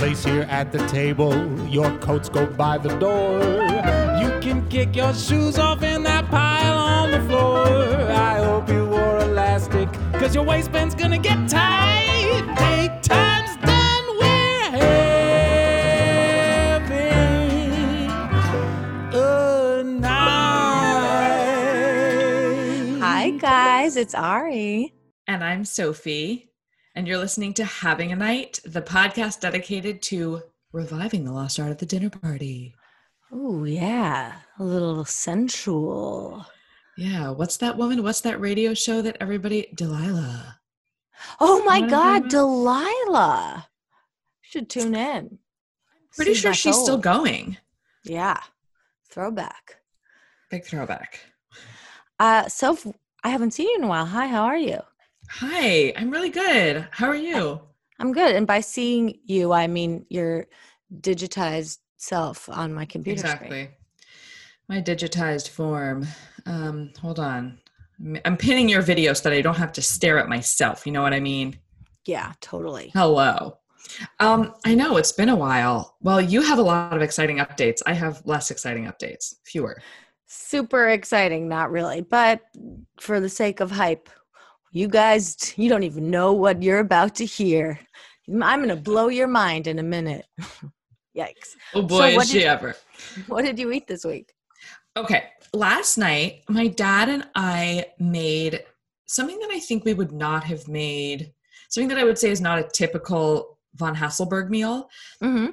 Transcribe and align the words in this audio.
Place 0.00 0.24
here 0.24 0.46
at 0.48 0.72
the 0.72 0.78
table. 0.86 1.34
Your 1.68 1.90
coats 1.98 2.30
go 2.30 2.46
by 2.46 2.78
the 2.78 2.88
door. 2.96 3.38
You 4.22 4.40
can 4.40 4.66
kick 4.70 4.96
your 4.96 5.12
shoes 5.12 5.58
off 5.58 5.82
in 5.82 6.02
that 6.04 6.30
pile 6.30 6.78
on 6.78 7.10
the 7.10 7.20
floor. 7.28 7.66
I 8.10 8.38
hope 8.42 8.70
you 8.70 8.86
wore 8.86 9.18
elastic, 9.18 9.92
cause 10.14 10.34
your 10.34 10.44
waistband's 10.44 10.94
gonna 10.94 11.18
get 11.18 11.46
tight. 11.50 12.42
Take 12.56 13.02
time's 13.02 13.56
done, 13.58 14.04
we're 14.18 14.70
having 16.80 17.00
a 19.12 19.82
night. 19.84 20.20
Hi, 23.02 23.30
guys. 23.32 23.98
It's 23.98 24.14
Ari. 24.14 24.94
And 25.26 25.44
I'm 25.44 25.66
Sophie, 25.66 26.49
and 27.00 27.08
you're 27.08 27.16
listening 27.16 27.54
to 27.54 27.64
Having 27.64 28.12
a 28.12 28.16
Night, 28.16 28.60
the 28.62 28.82
podcast 28.82 29.40
dedicated 29.40 30.02
to 30.02 30.42
reviving 30.70 31.24
the 31.24 31.32
lost 31.32 31.58
art 31.58 31.70
of 31.70 31.78
the 31.78 31.86
dinner 31.86 32.10
party. 32.10 32.74
Oh, 33.32 33.64
yeah. 33.64 34.34
A 34.58 34.62
little 34.62 35.06
sensual. 35.06 36.44
Yeah, 36.98 37.30
what's 37.30 37.56
that 37.56 37.78
woman? 37.78 38.02
What's 38.02 38.20
that 38.20 38.38
radio 38.38 38.74
show 38.74 39.00
that 39.00 39.16
everybody 39.18 39.68
Delilah? 39.74 40.58
Oh, 41.40 41.64
my 41.64 41.80
God. 41.80 42.28
Delilah. 42.28 43.68
Should 44.42 44.68
tune 44.68 44.94
in. 44.94 45.38
Pretty 46.14 46.34
sure 46.34 46.52
she's 46.52 46.76
still 46.76 46.98
going. 46.98 47.56
Yeah. 48.04 48.40
Throwback. 49.08 49.76
Big 50.50 50.66
throwback. 50.66 51.20
Uh, 52.18 52.46
Soph, 52.48 52.86
I 53.24 53.30
haven't 53.30 53.52
seen 53.52 53.70
you 53.70 53.76
in 53.78 53.84
a 53.84 53.88
while. 53.88 54.04
Hi, 54.04 54.26
how 54.26 54.42
are 54.42 54.58
you? 54.58 54.80
Hi, 55.34 55.92
I'm 55.96 56.10
really 56.10 56.30
good. 56.30 56.88
How 56.90 57.06
are 57.06 57.14
you? 57.16 57.60
I'm 57.98 58.12
good. 58.12 58.34
And 58.34 58.46
by 58.46 58.60
seeing 58.60 59.18
you, 59.24 59.52
I 59.52 59.66
mean 59.66 60.06
your 60.08 60.46
digitized 61.00 61.78
self 61.96 62.48
on 62.48 62.74
my 62.74 62.84
computer 62.84 63.20
screen. 63.20 63.32
Exactly. 63.52 63.70
My 64.68 64.80
digitized 64.80 65.48
form. 65.48 66.06
Um, 66.46 66.92
hold 67.00 67.18
on. 67.20 67.58
I'm- 68.00 68.20
I'm 68.24 68.36
pinning 68.36 68.68
your 68.68 68.82
video 68.82 69.12
so 69.12 69.28
that 69.28 69.36
I 69.36 69.42
don't 69.42 69.56
have 69.56 69.72
to 69.74 69.82
stare 69.82 70.18
at 70.18 70.28
myself. 70.28 70.86
You 70.86 70.92
know 70.92 71.02
what 71.02 71.12
I 71.12 71.20
mean? 71.20 71.58
Yeah, 72.06 72.32
totally. 72.40 72.90
Hello. 72.94 73.58
Um, 74.20 74.54
I 74.64 74.74
know 74.74 74.96
it's 74.96 75.12
been 75.12 75.28
a 75.28 75.36
while. 75.36 75.96
Well, 76.00 76.20
you 76.20 76.42
have 76.42 76.58
a 76.58 76.62
lot 76.62 76.94
of 76.94 77.02
exciting 77.02 77.38
updates. 77.38 77.82
I 77.86 77.92
have 77.92 78.22
less 78.24 78.50
exciting 78.50 78.86
updates, 78.86 79.34
fewer. 79.44 79.80
Super 80.26 80.88
exciting. 80.88 81.48
Not 81.48 81.70
really, 81.70 82.00
but 82.00 82.40
for 83.00 83.20
the 83.20 83.28
sake 83.28 83.60
of 83.60 83.70
hype, 83.70 84.08
you 84.70 84.88
guys, 84.88 85.54
you 85.56 85.68
don't 85.68 85.82
even 85.82 86.10
know 86.10 86.32
what 86.32 86.62
you're 86.62 86.78
about 86.78 87.14
to 87.16 87.24
hear. 87.24 87.78
I'm 88.28 88.60
going 88.60 88.68
to 88.68 88.76
blow 88.76 89.08
your 89.08 89.26
mind 89.26 89.66
in 89.66 89.78
a 89.78 89.82
minute. 89.82 90.26
Yikes. 91.16 91.56
Oh 91.74 91.82
boy, 91.82 92.14
what 92.14 92.24
is 92.24 92.30
she 92.30 92.38
did- 92.40 92.46
ever. 92.46 92.76
What 93.26 93.44
did 93.44 93.58
you 93.58 93.72
eat 93.72 93.86
this 93.88 94.04
week? 94.04 94.32
Okay. 94.96 95.24
Last 95.52 95.98
night, 95.98 96.42
my 96.48 96.68
dad 96.68 97.08
and 97.08 97.26
I 97.34 97.86
made 97.98 98.62
something 99.06 99.38
that 99.40 99.50
I 99.50 99.58
think 99.58 99.84
we 99.84 99.94
would 99.94 100.12
not 100.12 100.44
have 100.44 100.68
made, 100.68 101.32
something 101.68 101.88
that 101.88 101.98
I 101.98 102.04
would 102.04 102.18
say 102.18 102.30
is 102.30 102.40
not 102.40 102.58
a 102.60 102.68
typical 102.72 103.58
von 103.74 103.96
Hasselberg 103.96 104.48
meal. 104.50 104.88
Mm-hmm. 105.22 105.46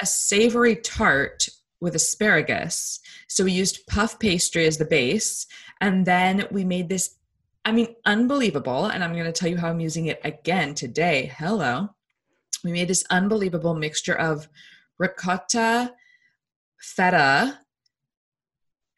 a 0.00 0.06
savory 0.06 0.76
tart 0.76 1.48
with 1.80 1.94
asparagus. 1.94 3.00
So 3.28 3.44
we 3.44 3.52
used 3.52 3.86
puff 3.86 4.18
pastry 4.18 4.66
as 4.66 4.76
the 4.76 4.84
base, 4.84 5.46
and 5.80 6.04
then 6.04 6.46
we 6.50 6.64
made 6.64 6.88
this. 6.90 7.16
I 7.64 7.72
mean, 7.72 7.94
unbelievable. 8.06 8.86
And 8.86 9.04
I'm 9.04 9.12
going 9.12 9.26
to 9.26 9.32
tell 9.32 9.48
you 9.48 9.56
how 9.56 9.68
I'm 9.68 9.80
using 9.80 10.06
it 10.06 10.20
again 10.24 10.74
today. 10.74 11.32
Hello. 11.36 11.90
We 12.64 12.72
made 12.72 12.88
this 12.88 13.04
unbelievable 13.10 13.74
mixture 13.74 14.14
of 14.14 14.48
ricotta, 14.98 15.94
feta, 16.78 17.58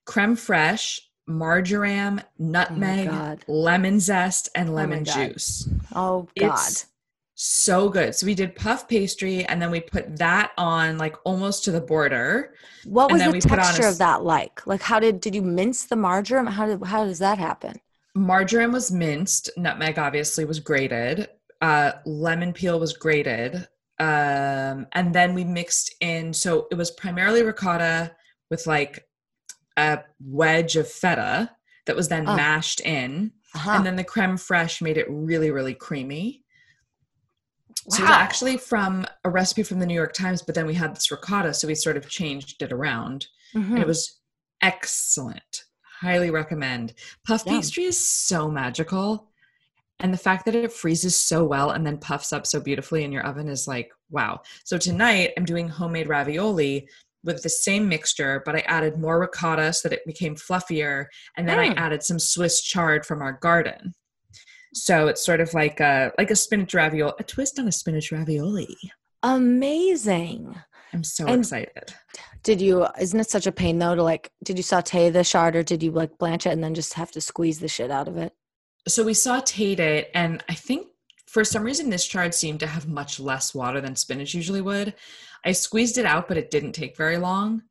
creme 0.05 0.37
fraiche, 0.37 1.01
marjoram, 1.29 2.21
oh 2.21 2.25
nutmeg, 2.39 3.09
God. 3.09 3.45
lemon 3.47 4.01
zest, 4.01 4.49
and 4.55 4.71
oh 4.71 4.73
lemon 4.73 5.05
God. 5.05 5.15
juice. 5.15 5.69
Oh, 5.95 6.29
God. 6.39 6.59
It's 6.69 6.87
so 7.35 7.89
good. 7.89 8.15
So 8.15 8.27
we 8.27 8.35
did 8.35 8.55
puff 8.55 8.89
pastry 8.89 9.45
and 9.45 9.61
then 9.61 9.71
we 9.71 9.81
put 9.81 10.17
that 10.19 10.53
on 10.57 10.99
like 10.99 11.17
almost 11.25 11.65
to 11.65 11.73
the 11.73 11.81
border. 11.81 12.55
what 12.85 13.11
was 13.11 13.21
the 13.21 13.29
on 13.29 13.35
a 13.35 13.41
texture 13.41 13.87
of 13.87 13.99
that 13.99 14.23
like? 14.23 14.65
Like, 14.67 14.83
how 14.83 15.01
did 15.01 15.21
did 15.21 15.35
you 15.35 15.43
mince 15.43 15.87
the 15.87 15.97
marjoram? 15.97 16.47
How 16.47 16.67
did 16.67 16.85
how 16.85 17.05
does 17.05 17.19
that 17.19 17.39
happen? 17.39 17.81
Marjoram 18.15 18.73
was 18.73 18.91
minced, 18.93 19.51
nutmeg 19.57 19.99
obviously 19.99 20.45
was 20.45 20.61
grated, 20.61 21.29
uh, 21.61 21.93
lemon 22.05 22.53
peel 22.53 22.79
was 22.79 22.93
grated. 22.93 23.69
Um, 23.99 24.87
and 24.93 25.15
then 25.15 25.35
we 25.35 25.45
mixed 25.45 25.95
in, 26.01 26.33
so 26.35 26.67
it 26.71 26.75
was 26.75 26.91
primarily 26.91 27.43
ricotta 27.43 28.15
with 28.51 28.67
like 28.67 29.07
a 29.77 30.01
wedge 30.21 30.77
of 30.77 30.89
feta 30.89 31.51
that 31.87 31.97
was 31.97 32.09
then 32.09 32.29
Oh. 32.29 32.37
mashed 32.37 32.81
in. 32.81 33.33
Uh-huh. 33.55 33.71
And 33.73 33.87
then 33.87 33.97
the 33.97 34.05
creme 34.05 34.37
fraiche 34.37 34.83
made 34.83 34.97
it 34.97 35.07
really, 35.09 35.51
really 35.51 35.75
creamy. 35.75 36.43
Wow. 37.87 37.97
So 37.97 38.03
it 38.03 38.07
was 38.07 38.11
actually 38.17 38.57
from 38.57 39.07
a 39.25 39.31
recipe 39.31 39.63
from 39.63 39.79
the 39.79 39.87
New 39.87 39.95
York 39.95 40.13
Times, 40.15 40.43
but 40.43 40.55
then 40.55 40.67
we 40.67 40.75
had 40.75 40.95
this 40.97 41.11
ricotta, 41.11 41.55
so 41.55 41.69
we 41.69 41.75
sort 41.75 41.97
of 41.97 42.09
changed 42.09 42.63
it 42.63 42.73
around. 42.73 43.27
And 43.55 43.65
Mhm. 43.67 43.81
it 43.81 43.87
was 43.87 44.19
excellent. 44.63 45.65
Highly 46.03 46.31
recommend. 46.31 46.95
Puff 47.25 47.45
Yum. 47.47 47.55
pastry 47.57 47.85
is 47.85 47.99
so 47.99 48.51
magical. 48.51 49.29
And 50.01 50.13
the 50.13 50.19
fact 50.19 50.45
that 50.47 50.57
it 50.57 50.73
freezes 50.73 51.15
so 51.15 51.45
well 51.45 51.71
and 51.71 51.87
then 51.87 51.97
puffs 51.97 52.33
up 52.33 52.45
so 52.45 52.59
beautifully 52.59 53.05
in 53.05 53.13
your 53.13 53.25
oven 53.25 53.49
is 53.49 53.69
like, 53.69 53.93
wow. 54.11 54.41
So 54.65 54.77
tonight 54.77 55.31
I'm 55.37 55.45
doing 55.45 55.69
homemade 55.69 56.09
ravioli 56.09 56.89
with 57.23 57.41
the 57.45 57.49
same 57.49 57.89
mixture, 57.89 58.43
but 58.45 58.57
I 58.57 58.61
added 58.67 58.99
more 58.99 59.21
ricotta 59.21 59.73
so 59.73 59.89
that 59.89 59.97
it 59.99 60.05
became 60.05 60.35
fluffier. 60.35 61.07
And 61.37 61.49
then 61.49 61.59
Mm. 61.59 61.71
I 61.79 61.81
added 61.81 62.03
some 62.03 62.19
Swiss 62.19 62.61
chard 62.61 63.07
from 63.07 63.23
our 63.23 63.35
garden. 63.35 63.95
So 64.75 65.07
it's 65.07 65.25
sort 65.25 65.41
of 65.41 65.55
like 65.55 65.79
a 65.79 66.11
like 66.19 66.33
a 66.33 66.37
spinach 66.37 66.75
ravioli, 66.75 67.13
a 67.21 67.23
twist 67.23 67.61
on 67.61 67.69
a 67.69 67.73
spinach 67.73 68.11
ravioli. 68.11 68.77
Amazing. 69.23 70.57
I'm 70.93 71.05
so 71.05 71.27
And- 71.27 71.41
excited. 71.41 71.95
Did 72.43 72.61
you? 72.61 72.87
Isn't 73.01 73.21
it 73.21 73.31
such 73.31 73.47
a 73.47 73.53
pain 73.53 73.79
though 73.79 73.95
to 73.95 74.03
like? 74.03 74.31
Did 74.45 74.57
you 74.57 74.63
saute 74.63 75.11
the 75.11 75.23
chard 75.25 75.55
or 75.57 75.63
did 75.63 75.83
you 75.83 75.91
like 75.93 76.19
blanch 76.19 76.47
it 76.47 76.51
and 76.51 76.63
then 76.63 76.75
just 76.75 76.95
have 76.95 77.11
to 77.13 77.21
squeeze 77.21 77.61
the 77.61 77.69
shit 77.69 77.91
out 77.91 78.09
of 78.09 78.17
it? 78.17 78.33
so 78.89 79.05
we 79.05 79.13
sauteed 79.13 79.79
it 79.79 80.11
and 80.13 80.43
i 80.49 80.55
think 80.55 80.89
for 81.29 81.45
some 81.45 81.63
reason 81.63 81.89
this 81.89 82.05
chard 82.05 82.35
seemed 82.35 82.59
to 82.59 82.67
have 82.67 82.89
much 82.89 83.21
less 83.21 83.55
water 83.55 83.81
than 83.81 83.95
spinach 83.95 84.35
usually 84.35 84.61
would 84.61 84.93
i 85.45 85.53
squeezed 85.53 85.99
it 85.99 86.05
out 86.05 86.27
but 86.27 86.37
it 86.37 86.51
didn't 86.51 86.73
take 86.73 86.97
very 86.97 87.17
long 87.17 87.63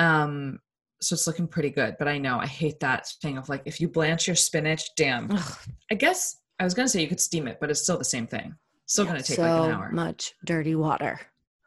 um 0.00 0.58
so 1.00 1.14
it's 1.14 1.24
looking 1.28 1.46
pretty 1.46 1.70
good 1.70 1.94
but 2.00 2.08
i 2.08 2.18
know 2.18 2.38
i 2.40 2.46
hate 2.46 2.80
that 2.80 3.06
thing 3.22 3.38
of 3.38 3.48
like 3.48 3.62
if 3.64 3.80
you 3.80 3.88
blanch 3.88 4.26
your 4.26 4.34
spinach 4.34 4.90
damn 4.96 5.30
Ugh, 5.30 5.56
i 5.92 5.94
guess 5.94 6.38
i 6.58 6.64
was 6.64 6.74
gonna 6.74 6.88
say 6.88 7.00
you 7.00 7.06
could 7.06 7.20
steam 7.20 7.46
it 7.46 7.58
but 7.60 7.70
it's 7.70 7.82
still 7.82 7.96
the 7.96 8.04
same 8.04 8.26
thing 8.26 8.56
still 8.86 9.04
gonna 9.04 9.22
take 9.22 9.36
so 9.36 9.42
like 9.42 9.68
an 9.70 9.70
hour 9.76 9.90
much 9.92 10.34
dirty 10.44 10.74
water. 10.74 11.20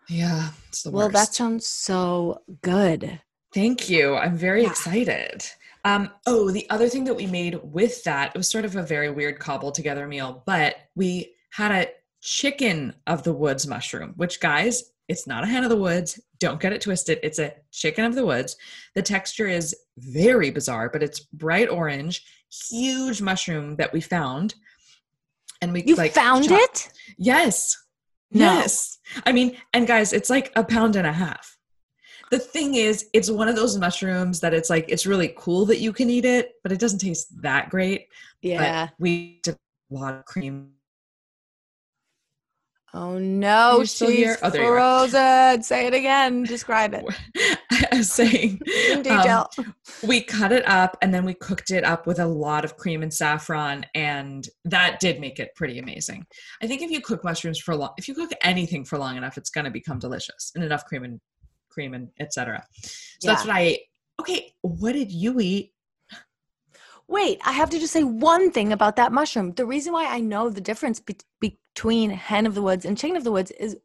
Yeah 0.09 0.49
it's 0.67 0.83
the 0.83 0.91
Well, 0.91 1.07
worst. 1.07 1.13
that 1.15 1.33
sounds 1.35 1.67
so 1.67 2.41
good. 2.61 3.21
Thank 3.53 3.89
you. 3.89 4.15
I'm 4.15 4.35
very 4.37 4.63
Yeah. 4.63 4.69
excited. 4.69 5.43
Um, 5.85 6.11
oh, 6.27 6.51
the 6.51 6.69
other 6.69 6.89
thing 6.89 7.05
that 7.05 7.13
we 7.15 7.25
made 7.25 7.55
with 7.63 8.03
that, 8.03 8.31
it 8.35 8.37
was 8.37 8.49
sort 8.49 8.65
of 8.65 8.75
a 8.75 8.83
very 8.83 9.09
weird 9.09 9.39
cobbled 9.39 9.75
together 9.75 10.05
meal, 10.07 10.43
but 10.45 10.75
we 10.95 11.33
had 11.51 11.71
a 11.71 11.89
chicken 12.21 12.93
of 13.07 13.23
the 13.23 13.33
woods 13.33 13.65
mushroom, 13.65 14.13
which, 14.17 14.39
guys, 14.39 14.83
it's 15.07 15.25
not 15.25 15.43
a 15.43 15.47
hen 15.47 15.63
of 15.63 15.69
the 15.69 15.77
woods. 15.77 16.19
Don't 16.39 16.59
get 16.61 16.73
it 16.73 16.81
twisted. 16.81 17.19
It's 17.23 17.39
a 17.39 17.53
chicken 17.71 18.05
of 18.05 18.13
the 18.13 18.25
woods. 18.25 18.57
The 18.93 19.01
texture 19.01 19.47
is 19.47 19.75
very 19.97 20.51
bizarre, 20.51 20.89
but 20.89 21.01
it's 21.01 21.21
bright 21.21 21.69
orange, 21.69 22.23
huge 22.69 23.21
mushroom 23.21 23.75
that 23.77 23.91
we 23.93 24.01
found. 24.01 24.53
And 25.61 25.73
we 25.73 25.83
You 25.85 25.95
like 25.95 26.11
found 26.13 26.45
it? 26.51 26.89
Yes. 27.17 27.75
No. 28.31 28.45
Yes. 28.45 28.99
I 29.25 29.31
mean, 29.31 29.57
and 29.73 29.87
guys, 29.87 30.13
it's 30.13 30.29
like 30.29 30.51
a 30.55 30.63
pound 30.63 30.95
and 30.95 31.07
a 31.07 31.11
half. 31.11 31.57
The 32.31 32.37
thing 32.39 32.75
is, 32.75 33.07
it's 33.13 33.29
one 33.31 33.47
of 33.47 33.55
those 33.55 33.77
mushrooms 33.77 34.39
that 34.41 34.53
it's 34.53 34.69
like 34.69 34.85
it's 34.87 35.07
really 35.07 35.33
cool 35.35 35.65
that 35.65 35.79
you 35.79 35.91
can 35.91 36.09
eat 36.09 36.25
it, 36.25 36.51
but 36.61 36.71
it 36.71 36.79
doesn't 36.79 36.99
taste 36.99 37.41
that 37.41 37.69
great. 37.69 38.07
Yeah. 38.41 38.85
But 38.85 38.93
we 38.99 39.39
did 39.43 39.55
a 39.55 39.93
lot 39.93 40.13
of 40.13 40.25
cream. 40.25 40.73
Oh 42.93 43.19
no, 43.19 43.83
she's? 43.83 44.37
Oh, 44.41 44.49
there 44.49 44.63
you 44.63 44.67
are. 44.67 44.75
frozen. 44.75 45.63
Say 45.63 45.87
it 45.87 45.93
again. 45.93 46.43
Describe 46.43 46.93
it 46.95 47.05
I 47.91 47.97
was 47.97 48.11
saying 48.11 48.61
in 48.67 49.07
um, 49.07 49.45
we 50.03 50.21
cut 50.21 50.51
it 50.51 50.67
up 50.67 50.97
and 51.01 51.13
then 51.13 51.25
we 51.25 51.33
cooked 51.33 51.71
it 51.71 51.83
up 51.83 52.07
with 52.07 52.19
a 52.19 52.25
lot 52.25 52.65
of 52.65 52.77
cream 52.77 53.03
and 53.03 53.13
saffron 53.13 53.85
and 53.95 54.47
that 54.65 54.99
did 54.99 55.19
make 55.19 55.39
it 55.39 55.55
pretty 55.55 55.79
amazing. 55.79 56.25
I 56.61 56.67
think 56.67 56.81
if 56.81 56.91
you 56.91 57.01
cook 57.01 57.23
mushrooms 57.23 57.59
for 57.59 57.75
long 57.75 57.93
if 57.97 58.07
you 58.07 58.13
cook 58.13 58.31
anything 58.41 58.85
for 58.85 58.97
long 58.97 59.17
enough 59.17 59.37
it's 59.37 59.49
going 59.49 59.65
to 59.65 59.71
become 59.71 59.99
delicious 59.99 60.51
and 60.55 60.63
enough 60.63 60.85
cream 60.85 61.03
and 61.03 61.19
cream 61.69 61.93
and 61.93 62.09
etc 62.19 62.65
so 63.19 63.27
that's 63.27 63.45
what 63.45 63.55
i 63.55 63.61
ate. 63.61 63.81
Okay 64.19 64.53
what 64.61 64.93
did 64.93 65.11
you 65.11 65.39
eat? 65.39 65.73
Wait, 67.07 67.41
I 67.43 67.53
have 67.53 67.71
to 67.71 67.79
just 67.79 67.91
say 67.91 68.03
one 68.03 68.51
thing 68.51 68.71
about 68.71 68.95
that 68.97 69.11
mushroom. 69.11 69.53
The 69.53 69.65
reason 69.65 69.93
why 69.93 70.05
I 70.05 70.19
know 70.19 70.49
the 70.51 70.61
difference 70.61 70.99
be- 70.99 71.17
between 71.39 72.11
hen 72.11 72.45
of 72.45 72.53
the 72.53 72.61
woods 72.61 72.85
and 72.85 72.95
chicken 72.95 73.17
of 73.17 73.23
the 73.23 73.31
woods 73.31 73.49
is 73.51 73.75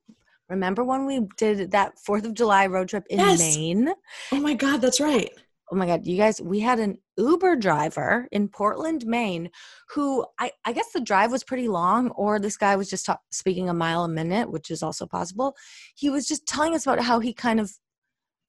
remember 0.49 0.85
when 0.85 1.07
we 1.07 1.21
did 1.37 1.71
that 1.73 1.95
4th 2.07 2.25
of 2.25 2.35
July 2.35 2.67
road 2.67 2.89
trip 2.89 3.05
in 3.11 3.19
Yes. 3.19 3.39
Maine? 3.39 3.89
oh 4.33 4.41
my 4.41 4.55
god 4.55 4.81
that's 4.81 5.01
right 5.01 5.31
Oh 5.73 5.77
my 5.77 5.87
God, 5.87 6.07
you 6.07 6.19
guys, 6.19 6.43
we 6.43 6.61
had 6.61 6.79
an 6.79 6.99
Uber 7.17 7.57
driver 7.57 8.29
in 8.31 8.49
Portland, 8.49 9.07
Maine, 9.07 9.49
who 9.89 10.25
I, 10.39 10.53
I 10.67 10.75
guess 10.75 10.93
the 10.93 11.01
drive 11.01 11.33
was 11.33 11.43
pretty 11.43 11.69
long, 11.69 12.11
or 12.11 12.39
this 12.39 12.59
guy 12.59 12.77
was 12.77 12.91
just 12.91 13.09
speaking 13.33 13.71
a 13.71 13.75
mile 13.75 14.05
a 14.05 14.09
minute, 14.09 14.51
which 14.53 14.71
is 14.71 14.83
also 14.83 15.07
possible. 15.07 15.57
He 15.97 16.11
was 16.11 16.29
just 16.29 16.47
telling 16.47 16.75
us 16.75 16.87
about 16.87 17.01
how 17.01 17.19
he 17.19 17.33
kind 17.33 17.61
of, 17.61 17.73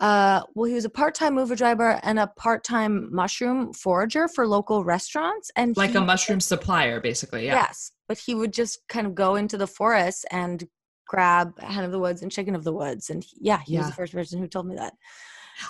uh, 0.01 0.41
well, 0.55 0.65
he 0.67 0.73
was 0.75 0.83
a 0.83 0.89
part 0.89 1.15
time 1.15 1.37
Uber 1.37 1.55
driver 1.55 1.99
and 2.03 2.19
a 2.19 2.27
part 2.27 2.65
time 2.65 3.07
mushroom 3.15 3.71
forager 3.71 4.27
for 4.27 4.45
local 4.45 4.83
restaurants. 4.83 5.49
And 5.55 5.75
like 5.77 5.91
he- 5.91 5.97
a 5.97 6.01
mushroom 6.01 6.41
supplier 6.41 6.99
basically 6.99 7.45
yeah 7.45 7.53
Yes, 7.53 7.93
but 8.09 8.17
he 8.17 8.35
would 8.35 8.51
just 8.51 8.79
kind 8.89 9.07
of 9.07 9.15
go 9.15 9.35
into 9.35 9.57
the 9.57 9.67
forest 9.67 10.25
and 10.31 10.65
grab 11.07 11.59
hen 11.59 11.83
of 11.83 11.91
the 11.91 11.99
woods 11.99 12.21
and 12.21 12.31
chicken 12.31 12.55
of 12.55 12.63
the 12.63 12.73
woods. 12.73 13.09
And 13.09 13.23
he- 13.23 13.37
yeah, 13.39 13.61
he 13.65 13.77
was 13.77 13.87
the 13.87 13.93
first 13.93 14.13
person 14.13 14.39
who 14.39 14.47
told 14.47 14.67
me 14.67 14.75
that. 14.75 14.93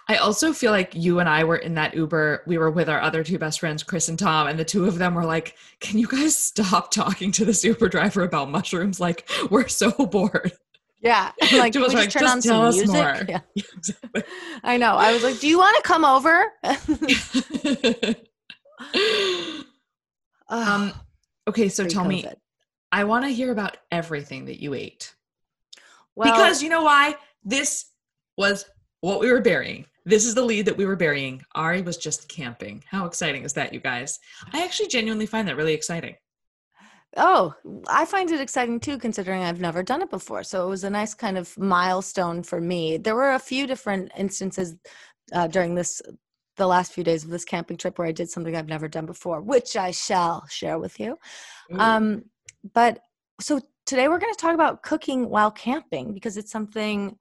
I 0.09 0.15
also 0.15 0.51
feel 0.51 0.71
like 0.71 0.95
you 0.95 1.19
and 1.19 1.29
I 1.29 1.43
were 1.43 1.57
in 1.57 1.75
that 1.75 1.93
Uber. 1.93 2.43
We 2.47 2.57
were 2.57 2.71
with 2.71 2.89
our 2.89 2.99
other 3.01 3.23
two 3.23 3.37
best 3.37 3.59
friends, 3.59 3.83
Chris 3.83 4.09
and 4.09 4.17
Tom, 4.17 4.47
and 4.47 4.57
the 4.57 4.65
two 4.65 4.85
of 4.85 4.97
them 4.97 5.13
were 5.13 5.25
like, 5.25 5.55
Can 5.79 5.99
you 5.99 6.07
guys 6.07 6.35
stop 6.35 6.89
talking 6.91 7.31
to 7.33 7.45
this 7.45 7.63
Uber 7.63 7.89
driver 7.89 8.23
about 8.23 8.49
mushrooms? 8.49 8.99
Like, 8.99 9.29
we're 9.51 9.67
so 9.67 9.91
bored. 10.11 10.53
Yeah, 11.01 11.31
I'm 11.41 11.59
like, 11.59 11.75
we 11.75 11.81
just 11.81 11.93
were 11.93 12.05
turn 12.05 12.23
like, 12.23 12.31
on 12.31 12.41
some 12.41 12.61
us 12.61 12.75
music? 12.77 12.95
more." 12.95 13.21
Yeah. 13.29 13.41
exactly. 13.55 14.23
I 14.63 14.77
know. 14.77 14.95
I 14.95 15.13
was 15.13 15.21
like, 15.23 15.39
"Do 15.39 15.47
you 15.47 15.59
want 15.59 15.75
to 15.75 15.83
come 15.83 16.03
over?" 16.03 16.51
um, 20.49 20.93
okay, 21.47 21.69
so 21.69 21.85
tell 21.85 22.05
me, 22.05 22.25
I 22.91 23.03
want 23.03 23.25
to 23.25 23.29
hear 23.29 23.51
about 23.51 23.77
everything 23.91 24.45
that 24.45 24.59
you 24.59 24.73
ate. 24.73 25.13
Well, 26.15 26.31
because 26.31 26.61
you 26.63 26.69
know 26.69 26.83
why? 26.83 27.15
This 27.43 27.85
was 28.37 28.65
what 29.01 29.19
we 29.19 29.31
were 29.31 29.41
burying. 29.41 29.85
This 30.05 30.25
is 30.25 30.35
the 30.35 30.43
lead 30.43 30.65
that 30.65 30.77
we 30.77 30.85
were 30.85 30.95
burying. 30.95 31.41
Ari 31.55 31.81
was 31.81 31.97
just 31.97 32.27
camping. 32.29 32.83
How 32.87 33.05
exciting 33.05 33.43
is 33.43 33.53
that, 33.53 33.73
you 33.73 33.79
guys? 33.79 34.19
I 34.53 34.63
actually 34.63 34.87
genuinely 34.87 35.25
find 35.25 35.47
that 35.47 35.57
really 35.57 35.73
exciting. 35.73 36.15
oh, 37.17 37.53
I 37.87 38.05
find 38.05 38.29
it 38.29 38.41
exciting 38.41 38.79
too, 38.79 38.97
considering 38.97 39.41
I've 39.41 39.61
never 39.61 39.83
done 39.83 40.01
it 40.01 40.09
before. 40.09 40.43
So 40.43 40.65
it 40.65 40.69
was 40.69 40.83
a 40.83 40.89
nice 40.89 41.13
kind 41.13 41.37
of 41.37 41.57
milestone 41.57 42.43
for 42.43 42.59
me. 42.59 42.97
There 42.97 43.15
were 43.15 43.33
a 43.33 43.39
few 43.39 43.67
different 43.67 44.11
instances 44.17 44.75
uh, 45.33 45.47
during 45.47 45.75
this, 45.75 46.01
the 46.57 46.67
last 46.67 46.93
few 46.93 47.03
days 47.03 47.23
of 47.23 47.29
this 47.29 47.45
camping 47.45 47.77
trip, 47.77 47.97
where 47.97 48.07
I 48.07 48.11
did 48.11 48.29
something 48.29 48.55
I've 48.55 48.67
never 48.67 48.87
done 48.87 49.05
before, 49.05 49.41
which 49.41 49.75
I 49.75 49.91
shall 49.91 50.45
share 50.47 50.77
with 50.77 50.99
you. 50.99 51.17
Um, 51.79 52.25
but 52.73 52.99
so 53.39 53.61
today 53.85 54.07
we're 54.07 54.19
going 54.19 54.33
to 54.33 54.39
talk 54.39 54.53
about 54.53 54.81
cooking 54.83 55.29
while 55.29 55.51
camping 55.51 56.13
because 56.13 56.37
it's 56.37 56.51
something 56.51 57.17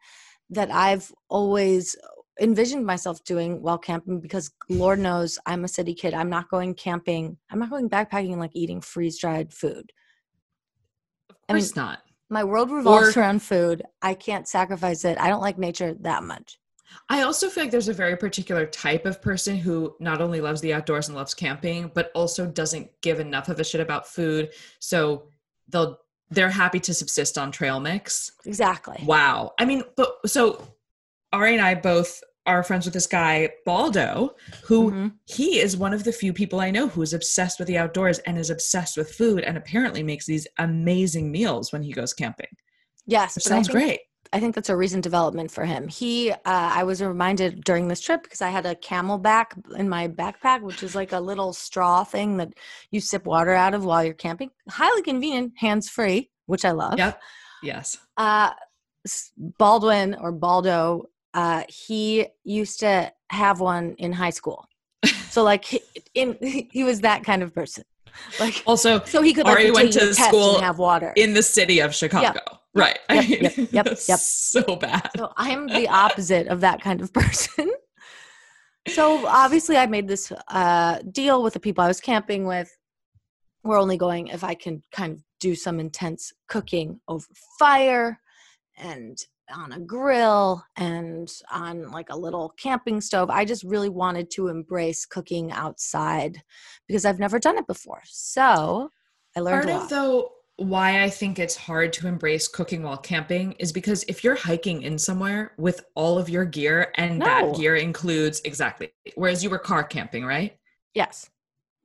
that 0.50 0.70
I've 0.70 1.12
always 1.28 1.96
envisioned 2.40 2.84
myself 2.84 3.22
doing 3.25 3.62
while 3.62 3.78
camping 3.78 4.20
because 4.20 4.50
Lord 4.69 4.99
knows 4.99 5.38
I'm 5.46 5.64
a 5.64 5.69
city 5.69 5.94
kid. 5.94 6.14
I'm 6.14 6.31
not 6.31 6.50
going 6.50 6.75
camping. 6.75 7.37
I'm 7.50 7.58
not 7.58 7.70
going 7.70 7.88
backpacking 7.88 8.32
and 8.32 8.40
like 8.40 8.55
eating 8.55 8.81
freeze 8.81 9.19
dried 9.19 9.52
food. 9.52 9.93
of 11.31 11.37
I 11.49 11.52
mean, 11.55 11.62
course 11.62 11.76
not. 11.76 12.00
My 12.31 12.43
world 12.43 12.70
revolves 12.70 13.16
Or- 13.16 13.20
around 13.20 13.43
food. 13.43 13.82
I 14.02 14.14
can't 14.14 14.49
sacrifice 14.49 15.05
it. 15.05 15.19
I 15.19 15.28
don't 15.28 15.43
like 15.43 15.58
nature 15.58 15.94
that 16.00 16.25
much. 16.25 16.58
I 17.08 17.22
also 17.22 17.49
feel 17.49 17.64
like 17.64 17.70
there's 17.70 17.88
a 17.88 17.93
very 17.94 18.16
particular 18.16 18.66
type 18.66 19.05
of 19.05 19.20
person 19.20 19.56
who 19.56 19.94
not 20.00 20.20
only 20.20 20.40
loves 20.40 20.61
the 20.61 20.72
outdoors 20.72 21.08
and 21.08 21.16
loves 21.16 21.34
camping, 21.34 21.90
but 21.94 22.11
also 22.14 22.46
doesn't 22.46 22.88
give 23.00 23.20
enough 23.20 23.49
of 23.49 23.58
a 23.58 23.64
shit 23.64 23.81
about 23.81 24.06
food. 24.06 24.50
So 24.81 25.25
they'll 25.69 25.99
they're 26.35 26.51
happy 26.51 26.81
to 26.81 26.95
subsist 26.95 27.39
on 27.39 27.51
trail 27.53 27.81
mix. 27.81 28.31
Exactly. 28.45 28.99
Wow. 29.05 29.53
I 29.59 29.65
mean, 29.65 29.83
but 29.97 30.11
so 30.27 30.67
Ari 31.33 31.55
and 31.55 31.63
I 31.65 31.75
both 31.75 32.23
are 32.47 32.63
friends 32.63 32.85
with 32.85 32.93
this 32.93 33.07
guy, 33.07 33.49
Baldo, 33.65 34.35
who 34.65 34.91
Mhm. 34.91 35.13
he 35.25 35.61
is 35.61 35.77
one 35.79 35.95
of 35.95 36.05
the 36.05 36.13
few 36.13 36.33
people 36.35 36.61
I 36.61 36.71
know 36.71 36.89
who 36.89 37.01
is 37.01 37.15
obsessed 37.15 37.59
with 37.59 37.69
the 37.69 37.79
outdoors 37.79 38.19
and 38.21 38.37
is 38.39 38.51
obsessed 38.51 38.97
with 38.99 39.11
food 39.15 39.43
and 39.45 39.57
apparently 39.57 40.03
makes 40.03 40.27
these 40.27 40.47
amazing 40.59 41.33
meals 41.33 41.73
when 41.73 41.83
he 41.83 41.93
goes 41.93 42.13
camping. 42.13 42.49
Yes. 43.07 43.35
Which 43.35 43.45
but 43.45 43.53
I 43.53 43.55
sounds 43.57 43.69
think- 43.69 43.79
great. 43.79 44.01
I 44.35 44.41
think 44.41 44.57
that's 44.57 44.69
a 44.69 44.77
recent 44.77 45.05
development 45.05 45.53
for 45.53 45.65
him. 45.65 45.87
He, 45.87 46.33
uh, 46.33 46.37
I 46.45 46.83
was 46.83 47.01
reminded 47.01 47.63
during 47.63 47.87
this 47.87 48.01
trip 48.01 48.25
because 48.25 48.43
I 48.43 48.51
had 48.51 48.67
a 48.67 48.75
CamelBak 48.75 49.77
in 49.79 49.89
my 49.89 50.09
backpack, 50.09 50.61
which 50.61 50.83
is 50.83 50.97
like 50.97 51.13
a 51.13 51.21
little 51.21 51.53
straw 51.53 52.03
thing 52.03 52.39
that 52.39 52.53
you 52.91 53.01
sip 53.01 53.27
water 53.27 53.53
out 53.53 53.75
of 53.75 53.85
while 53.85 54.03
you're 54.03 54.13
camping. 54.13 54.51
Highly 54.69 55.03
convenient, 55.03 55.53
hands 55.57 55.89
free, 55.89 56.31
which 56.47 56.65
I 56.65 56.73
love. 56.73 56.99
Yep. 56.99 57.23
Yes. 57.63 57.97
Uh, 58.17 58.51
Baldwin 59.57 60.17
or 60.17 60.33
Baldo, 60.33 61.11
uh, 61.33 61.63
he 61.69 62.27
used 62.43 62.81
to 62.81 63.13
have 63.31 63.61
one 63.61 63.95
in 63.99 64.13
high 64.13 64.31
school. 64.31 64.67
So 65.31 65.45
like, 65.53 65.65
he, 65.65 65.81
in 66.15 66.37
he 66.73 66.83
was 66.83 67.03
that 67.03 67.23
kind 67.23 67.45
of 67.45 67.55
person. 67.55 67.85
Like, 68.41 68.65
Also, 68.67 69.01
so 69.05 69.23
he 69.23 69.33
could 69.33 69.47
like 69.47 69.59
Ari 69.59 69.71
went 69.71 69.93
to 69.93 70.13
school 70.13 70.57
and 70.57 70.65
have 70.65 70.79
water. 70.79 71.13
in 71.15 71.35
the 71.35 71.43
city 71.43 71.79
of 71.79 71.95
Chicago. 71.95 72.41
Right. 72.75 72.99
I 73.09 73.15
Yep, 73.15 73.29
mean, 73.29 73.43
yep, 73.43 73.56
yep, 73.73 73.87
yep. 74.09 74.19
so 74.19 74.76
bad. 74.76 75.11
So 75.17 75.32
I'm 75.37 75.69
the 75.69 75.88
opposite 75.88 76.49
of 76.49 76.61
that 76.62 76.81
kind 76.82 77.00
of 77.00 77.12
person. 77.12 77.71
so 78.88 79.26
obviously, 79.26 79.76
I 79.76 79.87
made 79.87 80.09
this 80.09 80.32
uh, 80.49 80.99
deal 81.11 81.43
with 81.43 81.55
the 81.55 81.61
people 81.61 81.85
I 81.85 81.88
was 81.88 82.00
camping 82.00 82.47
with. 82.47 82.71
We're 83.62 83.81
only 83.81 83.97
going 83.97 84.29
if 84.29 84.44
I 84.44 84.55
can 84.55 84.82
kind 84.93 85.12
of 85.12 85.23
do 85.41 85.55
some 85.55 85.79
intense 85.81 86.32
cooking 86.49 87.00
over 87.09 87.26
fire 87.59 88.19
and 88.76 89.17
on 89.54 89.73
a 89.73 89.81
grill 89.81 90.64
and 90.76 91.31
on 91.52 91.90
like 91.90 92.09
a 92.11 92.16
little 92.16 92.54
camping 92.59 93.00
stove. 93.00 93.31
I 93.31 93.45
just 93.45 93.62
really 93.62 93.88
wanted 93.88 94.31
to 94.33 94.49
embrace 94.49 95.04
cooking 95.07 95.52
outside 95.52 96.43
because 96.88 97.04
I've 97.04 97.19
never 97.19 97.38
done 97.38 97.59
it 97.59 97.66
before. 97.66 98.00
So 98.04 98.90
I 99.37 99.40
learned 99.40 99.69
Part 99.69 99.83
of 99.83 99.88
though 99.90 100.31
why 100.56 101.02
I 101.02 101.11
think 101.11 101.38
it's 101.38 101.56
hard 101.56 101.92
to 101.94 102.06
embrace 102.06 102.46
cooking 102.46 102.82
while 102.82 102.96
camping 102.96 103.52
is 103.58 103.73
because 103.73 104.04
if 104.04 104.23
you're 104.23 104.37
hiking 104.37 104.82
in 104.82 104.99
somewhere 104.99 105.52
with 105.58 105.84
all 105.96 106.16
of 106.16 106.28
your 106.28 106.44
gear 106.44 106.92
and 106.96 107.18
No. 107.18 107.25
that 107.26 107.56
gear 107.56 107.75
includes 107.76 108.40
exactly 108.44 108.92
whereas 109.16 109.42
you 109.42 109.50
were 109.50 109.58
car 109.58 109.84
camping, 109.84 110.25
right? 110.25 110.56
yes. 110.94 111.28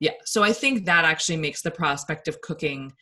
Yeah. 0.01 0.13
So 0.23 0.43
I 0.43 0.53
think 0.53 0.85
that 0.85 1.03
actually 1.03 1.35
makes 1.37 1.61
the 1.61 1.71
prospect 1.71 2.29
of 2.29 2.39
cooking 2.39 2.93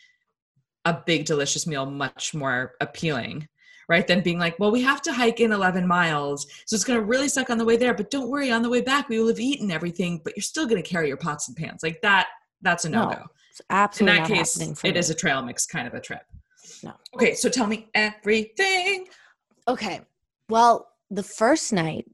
a 0.86 0.94
big 1.06 1.26
delicious 1.26 1.68
meal 1.68 1.86
much 1.86 2.34
more 2.34 2.74
appealing. 2.82 3.48
Right 3.90 4.06
than 4.06 4.20
being 4.22 4.38
like, 4.38 4.60
well, 4.60 4.72
we 4.72 4.82
have 4.82 5.02
to 5.04 5.14
hike 5.14 5.40
in 5.40 5.54
11 5.54 5.88
miles, 5.88 6.46
so 6.66 6.76
it's 6.76 6.84
going 6.84 7.00
to 7.00 7.06
really 7.06 7.30
suck 7.30 7.50
on 7.50 7.58
the 7.58 7.64
way 7.64 7.78
there. 7.78 7.94
But 7.94 8.12
don't 8.12 8.30
worry, 8.30 8.52
on 8.52 8.62
the 8.62 8.70
way 8.70 8.82
back, 8.82 9.08
we 9.08 9.18
will 9.18 9.30
have 9.30 9.40
eaten 9.40 9.72
everything, 9.72 10.20
but 10.26 10.36
you're 10.36 10.44
still 10.44 10.66
going 10.66 10.82
to 10.84 10.90
carry 10.90 11.08
your 11.08 11.16
pots 11.16 11.48
and 11.48 11.56
pans. 11.56 11.84
Like 11.84 12.02
that, 12.02 12.28
that's 12.62 12.84
a 12.84 12.90
no 12.90 13.06
go. 13.12 13.24
It's 13.70 14.00
in 14.00 14.06
that 14.08 14.28
case, 14.28 14.60
it 14.60 14.84
me. 14.84 15.00
is 15.00 15.10
a 15.10 15.16
trail 15.16 15.42
mix 15.42 15.66
kind 15.66 15.88
of 15.88 15.94
a 15.94 16.02
trip. 16.02 16.22
No. 16.84 16.94
Okay, 17.16 17.34
so 17.34 17.50
tell 17.50 17.68
me 17.68 17.88
everything. 17.94 19.08
Okay. 19.68 20.02
Well, 20.50 20.90
the 21.10 21.24
first 21.24 21.74
night 21.74 22.06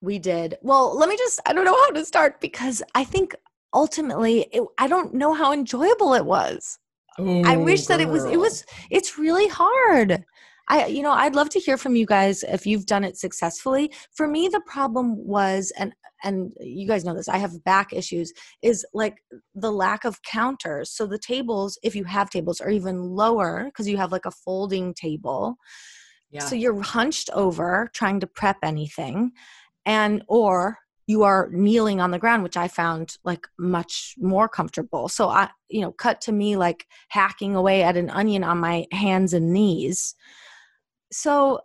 we 0.00 0.18
did, 0.18 0.56
well, 0.62 0.96
let 0.96 1.08
me 1.08 1.16
just, 1.16 1.40
I 1.46 1.52
don't 1.52 1.64
know 1.64 1.74
how 1.74 1.90
to 1.90 2.04
start 2.04 2.40
because 2.40 2.82
I 2.94 3.04
think 3.04 3.34
ultimately 3.74 4.46
it, 4.52 4.62
I 4.78 4.88
don't 4.88 5.14
know 5.14 5.34
how 5.34 5.52
enjoyable 5.52 6.14
it 6.14 6.24
was. 6.24 6.78
I 7.18 7.56
wish 7.56 7.86
that 7.86 8.00
it 8.00 8.08
was, 8.08 8.24
it 8.24 8.36
oh, 8.36 8.40
was, 8.40 8.64
it's 8.90 9.18
really 9.18 9.46
hard. 9.48 10.24
I, 10.70 10.86
you 10.86 11.02
know, 11.02 11.10
I'd 11.10 11.34
love 11.34 11.50
to 11.50 11.58
hear 11.58 11.76
from 11.76 11.96
you 11.96 12.06
guys 12.06 12.44
if 12.44 12.64
you've 12.64 12.86
done 12.86 13.02
it 13.02 13.16
successfully. 13.16 13.92
For 14.12 14.28
me, 14.28 14.46
the 14.46 14.62
problem 14.66 15.16
was, 15.26 15.72
and, 15.76 15.92
and 16.22 16.52
you 16.60 16.86
guys 16.86 17.04
know 17.04 17.12
this, 17.12 17.28
I 17.28 17.38
have 17.38 17.64
back 17.64 17.92
issues, 17.92 18.32
is 18.62 18.86
like 18.94 19.16
the 19.56 19.72
lack 19.72 20.04
of 20.04 20.22
counters. 20.22 20.90
So 20.90 21.06
the 21.06 21.18
tables, 21.18 21.76
if 21.82 21.96
you 21.96 22.04
have 22.04 22.30
tables, 22.30 22.60
are 22.60 22.70
even 22.70 23.02
lower 23.02 23.64
because 23.64 23.88
you 23.88 23.96
have 23.96 24.12
like 24.12 24.26
a 24.26 24.30
folding 24.30 24.94
table. 24.94 25.56
Yeah. 26.30 26.44
So 26.44 26.54
you're 26.54 26.80
hunched 26.80 27.30
over 27.34 27.90
trying 27.92 28.20
to 28.20 28.28
prep 28.28 28.58
anything 28.62 29.32
and 29.84 30.22
or 30.28 30.78
you 31.08 31.24
are 31.24 31.48
kneeling 31.50 32.00
on 32.00 32.12
the 32.12 32.20
ground, 32.20 32.44
which 32.44 32.56
I 32.56 32.68
found 32.68 33.16
like 33.24 33.48
much 33.58 34.14
more 34.18 34.48
comfortable. 34.48 35.08
So 35.08 35.28
I, 35.28 35.48
you 35.68 35.80
know, 35.80 35.90
cut 35.90 36.20
to 36.22 36.32
me 36.32 36.56
like 36.56 36.86
hacking 37.08 37.56
away 37.56 37.82
at 37.82 37.96
an 37.96 38.08
onion 38.10 38.44
on 38.44 38.58
my 38.58 38.86
hands 38.92 39.32
and 39.32 39.52
knees. 39.52 40.14
So 41.12 41.60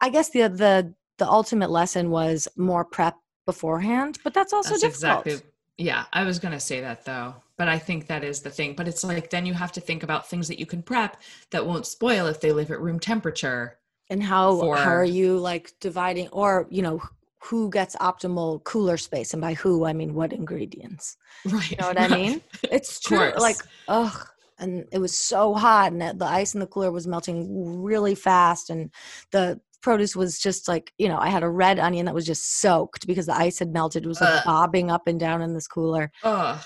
I 0.00 0.08
guess 0.08 0.30
the 0.30 0.48
the 0.48 0.94
the 1.18 1.28
ultimate 1.28 1.70
lesson 1.70 2.10
was 2.10 2.48
more 2.56 2.84
prep 2.84 3.16
beforehand, 3.46 4.18
but 4.24 4.34
that's 4.34 4.52
also 4.52 4.70
That's 4.70 4.82
difficult. 4.82 5.26
exactly. 5.26 5.48
Yeah, 5.78 6.04
I 6.12 6.24
was 6.24 6.38
going 6.38 6.52
to 6.52 6.60
say 6.60 6.80
that 6.80 7.04
though, 7.04 7.34
but 7.56 7.68
I 7.68 7.78
think 7.78 8.06
that 8.06 8.22
is 8.24 8.40
the 8.40 8.50
thing. 8.50 8.74
But 8.74 8.88
it's 8.88 9.02
like 9.04 9.30
then 9.30 9.46
you 9.46 9.54
have 9.54 9.72
to 9.72 9.80
think 9.80 10.02
about 10.02 10.28
things 10.28 10.48
that 10.48 10.58
you 10.58 10.66
can 10.66 10.82
prep 10.82 11.16
that 11.50 11.66
won't 11.66 11.86
spoil 11.86 12.26
if 12.26 12.40
they 12.40 12.52
live 12.52 12.70
at 12.70 12.80
room 12.80 12.98
temperature. 13.00 13.78
and 14.10 14.22
how 14.22 14.58
for- 14.58 14.76
how 14.76 14.90
are 14.90 15.04
you 15.04 15.38
like 15.38 15.72
dividing 15.80 16.28
or 16.28 16.66
you 16.70 16.82
know 16.82 17.00
who 17.46 17.70
gets 17.70 17.96
optimal 17.96 18.62
cooler 18.64 18.96
space 18.96 19.32
and 19.32 19.40
by 19.40 19.54
who 19.54 19.84
i 19.84 19.92
mean 19.92 20.12
what 20.14 20.32
ingredients 20.32 21.16
Right. 21.44 21.70
you 21.70 21.76
know 21.80 21.88
what 21.88 22.00
i 22.00 22.08
mean 22.20 22.40
it's 22.76 23.00
true 23.00 23.32
like 23.48 23.56
ugh 23.88 24.18
and 24.58 24.84
it 24.92 24.98
was 24.98 25.14
so 25.16 25.54
hot 25.54 25.92
and 25.92 26.00
the- 26.00 26.24
ice 26.26 26.54
in 26.54 26.60
the 26.60 26.66
cooler 26.66 26.90
was 26.92 27.06
melting 27.06 27.82
really 27.82 28.14
fast 28.14 28.70
and 28.70 28.90
the 29.30 29.60
produce 29.82 30.14
was 30.14 30.38
just 30.38 30.68
like 30.68 30.92
you 30.98 31.08
know 31.08 31.18
i 31.18 31.28
had 31.28 31.42
a 31.42 31.48
red 31.48 31.78
onion 31.78 32.06
that 32.06 32.14
was 32.14 32.24
just 32.26 32.60
soaked 32.60 33.06
because 33.06 33.26
the 33.26 33.34
ice 33.36 33.58
had 33.58 33.72
melted 33.72 34.04
it 34.04 34.08
was 34.08 34.20
like 34.20 34.30
Ugh. 34.38 34.42
bobbing 34.44 34.90
up 34.90 35.08
and 35.08 35.18
down 35.18 35.42
in 35.42 35.54
this 35.54 35.66
cooler 35.66 36.10
Ugh. 36.22 36.62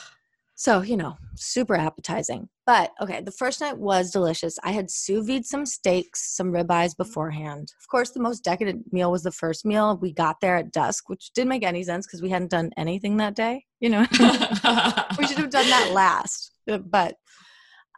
so, 0.55 0.81
you 0.81 0.97
know, 0.97 1.16
super 1.35 1.76
appetizing. 1.76 2.49
But 2.64 2.90
okay, 3.00 3.21
the 3.21 3.31
first 3.31 3.61
night 3.61 3.76
was 3.78 4.11
delicious. 4.11 4.59
I 4.64 4.73
had 4.73 4.90
sous 4.90 5.25
vide 5.26 5.45
some 5.45 5.66
steaks, 5.66 6.35
some 6.35 6.50
ribeyes 6.50 6.97
beforehand. 6.97 7.73
Of 7.78 7.87
course, 7.88 8.11
the 8.11 8.21
most 8.21 8.43
decadent 8.43 8.90
meal 8.93 9.12
was 9.12 9.23
the 9.23 9.31
first 9.31 9.64
meal. 9.66 9.99
We 10.00 10.12
got 10.12 10.40
there 10.40 10.57
at 10.57 10.73
dusk, 10.73 11.09
which 11.09 11.31
didn't 11.35 11.50
make 11.50 11.62
any 11.62 11.85
sense 11.85 12.07
because 12.07 12.23
we 12.23 12.31
hadn't 12.31 12.50
done 12.50 12.71
anything 12.76 13.19
that 13.19 13.37
day. 13.37 13.64
You 13.81 13.90
know, 13.90 14.00
we 15.19 15.26
should 15.26 15.38
have 15.38 15.50
done 15.50 15.69
that 15.69 15.90
last. 15.93 16.52
But 16.66 17.16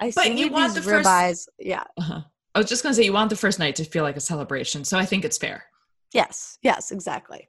I 0.00 0.12
But 0.14 0.34
you 0.36 0.48
want 0.48 0.74
the 0.74 0.82
first-. 0.82 1.48
Yeah. 1.58 1.84
Uh-huh. 1.96 2.22
I 2.54 2.58
was 2.58 2.68
just 2.68 2.82
going 2.82 2.92
to 2.92 2.96
say 2.96 3.04
you 3.04 3.12
want 3.12 3.30
the 3.30 3.36
first 3.36 3.58
night 3.58 3.76
to 3.76 3.84
feel 3.84 4.02
like 4.02 4.16
a 4.16 4.20
celebration, 4.20 4.84
so 4.84 4.98
I 4.98 5.04
think 5.04 5.24
it's 5.24 5.38
fair. 5.38 5.64
Yes, 6.12 6.58
yes, 6.62 6.90
exactly. 6.90 7.48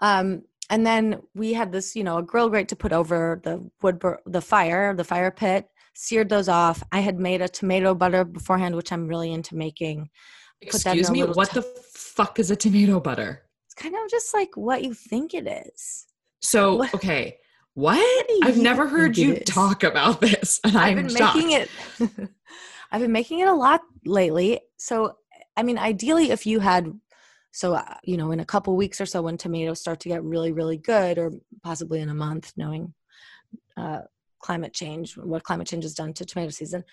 Um, 0.00 0.42
and 0.68 0.84
then 0.86 1.22
we 1.34 1.52
had 1.52 1.70
this, 1.72 1.94
you 1.94 2.04
know, 2.04 2.18
a 2.18 2.22
grill 2.22 2.48
grate 2.50 2.68
to 2.68 2.76
put 2.76 2.92
over 2.92 3.40
the 3.44 3.70
wood, 3.82 3.98
bur- 3.98 4.20
the 4.26 4.40
fire, 4.40 4.94
the 4.94 5.04
fire 5.04 5.30
pit. 5.30 5.68
Seared 5.94 6.28
those 6.30 6.48
off. 6.48 6.82
I 6.90 7.00
had 7.00 7.18
made 7.18 7.42
a 7.42 7.48
tomato 7.48 7.94
butter 7.94 8.24
beforehand, 8.24 8.74
which 8.74 8.90
I'm 8.92 9.06
really 9.06 9.30
into 9.32 9.54
making. 9.56 10.08
Put 10.70 10.82
that 10.84 10.94
in 10.94 10.98
Excuse 11.00 11.10
me, 11.10 11.22
what 11.24 11.50
t- 11.50 11.60
the 11.60 11.62
fuck 11.62 12.38
is 12.38 12.50
a 12.50 12.56
tomato 12.56 12.98
butter? 12.98 13.42
It's 13.66 13.74
kind 13.74 13.94
of 13.94 14.10
just 14.10 14.32
like 14.32 14.56
what 14.56 14.82
you 14.82 14.94
think 14.94 15.34
it 15.34 15.46
is. 15.46 16.06
So 16.40 16.76
What- 16.76 16.94
okay, 16.94 17.36
what? 17.74 18.26
I've 18.42 18.58
never 18.58 18.86
heard 18.86 19.16
you 19.16 19.34
is? 19.34 19.44
talk 19.44 19.82
about 19.82 20.20
this, 20.20 20.60
and 20.64 20.76
I've 20.76 20.96
I'm 20.98 21.06
been 21.06 21.16
shocked. 21.16 21.36
making 21.36 21.52
it. 21.52 21.70
I've 22.92 23.00
been 23.00 23.12
making 23.12 23.40
it 23.40 23.48
a 23.48 23.54
lot 23.54 23.80
lately. 24.04 24.60
So, 24.76 25.16
I 25.56 25.62
mean, 25.62 25.78
ideally, 25.78 26.30
if 26.30 26.44
you 26.44 26.60
had, 26.60 26.92
so 27.52 27.74
uh, 27.74 27.94
you 28.04 28.16
know, 28.16 28.32
in 28.32 28.40
a 28.40 28.44
couple 28.44 28.76
weeks 28.76 29.00
or 29.00 29.06
so, 29.06 29.22
when 29.22 29.38
tomatoes 29.38 29.80
start 29.80 30.00
to 30.00 30.08
get 30.08 30.22
really, 30.22 30.52
really 30.52 30.76
good, 30.76 31.18
or 31.18 31.32
possibly 31.62 32.00
in 32.00 32.10
a 32.10 32.14
month, 32.14 32.52
knowing 32.56 32.92
uh, 33.76 34.00
climate 34.40 34.74
change, 34.74 35.16
what 35.16 35.44
climate 35.44 35.66
change 35.66 35.84
has 35.84 35.94
done 35.94 36.12
to 36.14 36.26
tomato 36.26 36.50
season, 36.50 36.84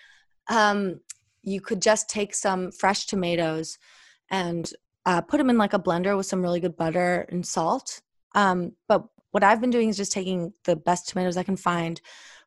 um, 0.48 1.00
you 1.42 1.60
could 1.60 1.82
just 1.82 2.08
take 2.08 2.34
some 2.34 2.70
fresh 2.72 3.06
tomatoes 3.06 3.78
and 4.30 4.72
uh, 5.06 5.20
put 5.20 5.38
them 5.38 5.50
in 5.50 5.58
like 5.58 5.72
a 5.74 5.78
blender 5.78 6.16
with 6.16 6.26
some 6.26 6.42
really 6.42 6.60
good 6.60 6.76
butter 6.76 7.26
and 7.30 7.46
salt. 7.46 8.00
Um, 8.34 8.72
but 8.88 9.04
what 9.32 9.44
I've 9.44 9.60
been 9.60 9.70
doing 9.70 9.88
is 9.88 9.96
just 9.96 10.12
taking 10.12 10.52
the 10.64 10.76
best 10.76 11.08
tomatoes 11.08 11.36
I 11.36 11.42
can 11.42 11.56
find, 11.56 12.00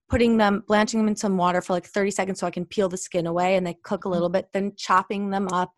putting 0.10 0.38
them, 0.38 0.63
blanching 0.68 1.00
them 1.00 1.08
in 1.08 1.16
some 1.16 1.38
water 1.38 1.62
for 1.62 1.74
like 1.74 1.86
30 1.86 2.12
seconds 2.12 2.40
so 2.40 2.48
I 2.48 2.52
can 2.52 2.66
peel 2.66 2.90
the 2.90 2.98
skin 2.98 3.25
away 3.28 3.56
and 3.56 3.66
they 3.66 3.75
cook 3.84 4.06
a 4.06 4.10
little 4.10 4.30
bit, 4.30 4.50
then 4.54 4.74
chopping 4.78 5.30
them 5.30 5.48
up 5.52 5.74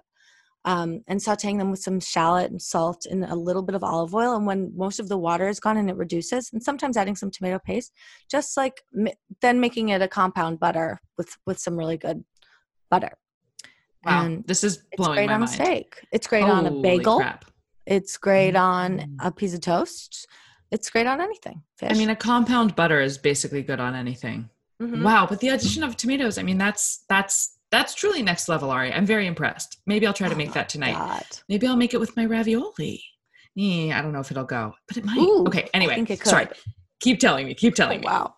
um, 0.65 1.03
and 1.07 1.19
sauteing 1.19 1.59
them 1.59 1.69
with 1.69 1.79
some 1.79 1.99
shallot 1.99 2.49
and 2.49 2.59
salt 2.59 3.05
and 3.05 3.23
a 3.23 3.35
little 3.35 3.61
bit 3.61 3.75
of 3.75 3.83
olive 3.83 4.15
oil. 4.15 4.35
And 4.35 4.47
when 4.47 4.71
most 4.75 4.99
of 4.99 5.07
the 5.09 5.17
water 5.17 5.47
is 5.47 5.59
gone 5.59 5.77
and 5.77 5.89
it 5.91 5.95
reduces, 5.95 6.49
and 6.53 6.61
sometimes 6.63 6.97
adding 6.97 7.15
some 7.15 7.29
tomato 7.29 7.59
paste, 7.63 7.93
just 8.31 8.57
like 8.57 8.81
then 9.41 9.59
making 9.59 9.89
it 9.89 10.01
a 10.01 10.07
compound 10.07 10.59
butter 10.59 10.99
with 11.19 11.37
with 11.45 11.59
some 11.59 11.77
really 11.77 11.97
good 11.97 12.23
butter. 12.89 13.11
Wow, 14.03 14.23
And 14.23 14.43
this 14.47 14.63
is 14.63 14.77
it's 14.91 14.97
blowing 14.97 15.15
great 15.17 15.27
my 15.27 15.33
on 15.35 15.39
mind. 15.41 15.51
a 15.51 15.53
steak. 15.53 16.01
It's 16.11 16.25
great 16.27 16.43
on 16.43 16.65
a 16.65 16.71
bagel. 16.81 17.17
crap. 17.17 17.45
It's 17.85 18.17
great 18.17 18.55
on 18.55 18.97
Mm. 18.99 19.15
a 19.19 19.31
piece 19.31 19.53
of 19.53 19.61
toast. 19.61 20.27
It's 20.75 20.89
great 20.89 21.07
on 21.07 21.21
anything. 21.21 21.63
Fish. 21.77 21.89
I 21.89 21.93
mean, 21.97 22.09
a 22.09 22.15
compound 22.17 22.75
butter 22.75 22.99
is 22.99 23.17
basically 23.17 23.61
good 23.63 23.79
on 23.79 23.95
anything. 23.95 24.49
Mhm. 24.81 25.03
Wow, 25.03 25.25
but 25.25 25.39
the 25.39 25.47
addition 25.49 25.83
of 25.83 25.95
tomatoes, 25.95 26.37
I 26.37 26.43
mean, 26.43 26.57
that's 26.57 27.05
that's 27.07 27.57
that's 27.71 27.93
truly 27.95 28.21
next 28.21 28.49
level, 28.49 28.69
Ari. 28.71 28.91
I'm 28.91 29.05
very 29.05 29.25
impressed. 29.25 29.77
Maybe 29.85 30.05
I'll 30.05 30.13
try 30.13 30.27
to 30.27 30.35
Oh 30.35 30.37
make 30.37 30.51
that 30.51 30.67
tonight. 30.67 30.95
God. 30.95 31.23
Maybe 31.47 31.65
I'll 31.65 31.77
make 31.77 31.93
it 31.93 31.99
with 32.01 32.15
my 32.17 32.25
ravioli. 32.25 33.01
Eh, 33.57 33.89
I 33.93 34.01
don't 34.01 34.11
know 34.11 34.19
if 34.19 34.31
it'll 34.31 34.43
go, 34.43 34.73
but 34.85 34.97
it 34.97 35.05
might. 35.05 35.17
Ooh, 35.17 35.45
okay, 35.47 35.69
anyway, 35.73 35.93
I 35.93 35.95
think 35.95 36.11
it 36.11 36.25
sorry. 36.27 36.49
Keep 36.99 37.19
telling 37.21 37.45
me. 37.47 37.53
Keep 37.53 37.75
telling 37.75 37.99
Oh, 37.99 38.01
me. 38.01 38.05
wow. 38.07 38.35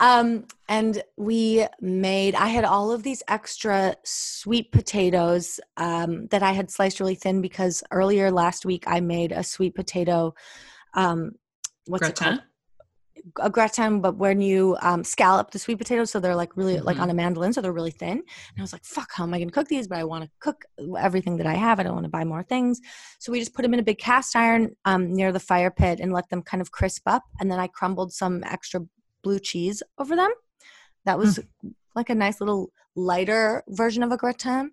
Um, 0.00 0.44
and 0.68 1.02
we 1.16 1.66
made, 1.80 2.34
I 2.34 2.48
had 2.48 2.64
all 2.64 2.90
of 2.90 3.02
these 3.02 3.22
extra 3.28 3.96
sweet 4.04 4.72
potatoes 4.72 5.58
um, 5.78 6.26
that 6.28 6.42
I 6.42 6.52
had 6.52 6.70
sliced 6.70 7.00
really 7.00 7.14
thin 7.14 7.40
because 7.40 7.82
earlier 7.90 8.30
last 8.30 8.66
week 8.66 8.84
I 8.86 9.00
made 9.00 9.32
a 9.32 9.42
sweet 9.42 9.74
potato, 9.74 10.34
um, 10.94 11.32
what's 11.88 12.08
it 12.08 12.16
Gratin? 12.16 12.38
called? 12.38 12.44
A 13.40 13.50
gratin, 13.50 14.00
but 14.00 14.16
when 14.16 14.40
you 14.40 14.76
um, 14.80 15.02
scallop 15.02 15.50
the 15.50 15.58
sweet 15.58 15.76
potatoes, 15.76 16.08
so 16.10 16.20
they're 16.20 16.36
like 16.36 16.56
really 16.56 16.78
like 16.80 16.96
Mhm. 16.98 17.02
on 17.02 17.10
a 17.10 17.14
mandolin, 17.14 17.52
so 17.52 17.60
they're 17.60 17.72
really 17.72 17.90
thin. 17.90 18.18
And 18.18 18.58
I 18.58 18.62
was 18.62 18.72
like, 18.72 18.84
"Fuck, 18.84 19.10
how 19.12 19.24
am 19.24 19.34
I 19.34 19.38
going 19.38 19.48
to 19.48 19.54
cook 19.54 19.66
these?" 19.66 19.88
But 19.88 19.98
I 19.98 20.04
want 20.04 20.24
to 20.24 20.30
cook 20.38 20.64
everything 20.96 21.36
that 21.38 21.46
I 21.46 21.54
have. 21.54 21.80
I 21.80 21.82
don't 21.82 21.94
want 21.94 22.04
to 22.04 22.10
buy 22.10 22.24
more 22.24 22.44
things, 22.44 22.80
so 23.18 23.32
we 23.32 23.40
just 23.40 23.54
put 23.54 23.62
them 23.62 23.74
in 23.74 23.80
a 23.80 23.82
big 23.82 23.98
cast 23.98 24.36
iron 24.36 24.76
um, 24.84 25.12
near 25.12 25.32
the 25.32 25.40
fire 25.40 25.70
pit 25.70 25.98
and 26.00 26.12
let 26.12 26.28
them 26.30 26.42
kind 26.42 26.60
of 26.60 26.70
crisp 26.70 27.02
up. 27.06 27.24
And 27.40 27.50
then 27.50 27.58
I 27.58 27.66
crumbled 27.66 28.12
some 28.12 28.44
extra 28.44 28.80
blue 29.24 29.40
cheese 29.40 29.82
over 29.98 30.14
them. 30.14 30.30
That 31.04 31.18
was 31.18 31.40
like 31.96 32.10
a 32.10 32.14
nice 32.14 32.40
little 32.40 32.70
lighter 32.94 33.64
version 33.68 34.04
of 34.04 34.12
a 34.12 34.16
gratin. 34.16 34.70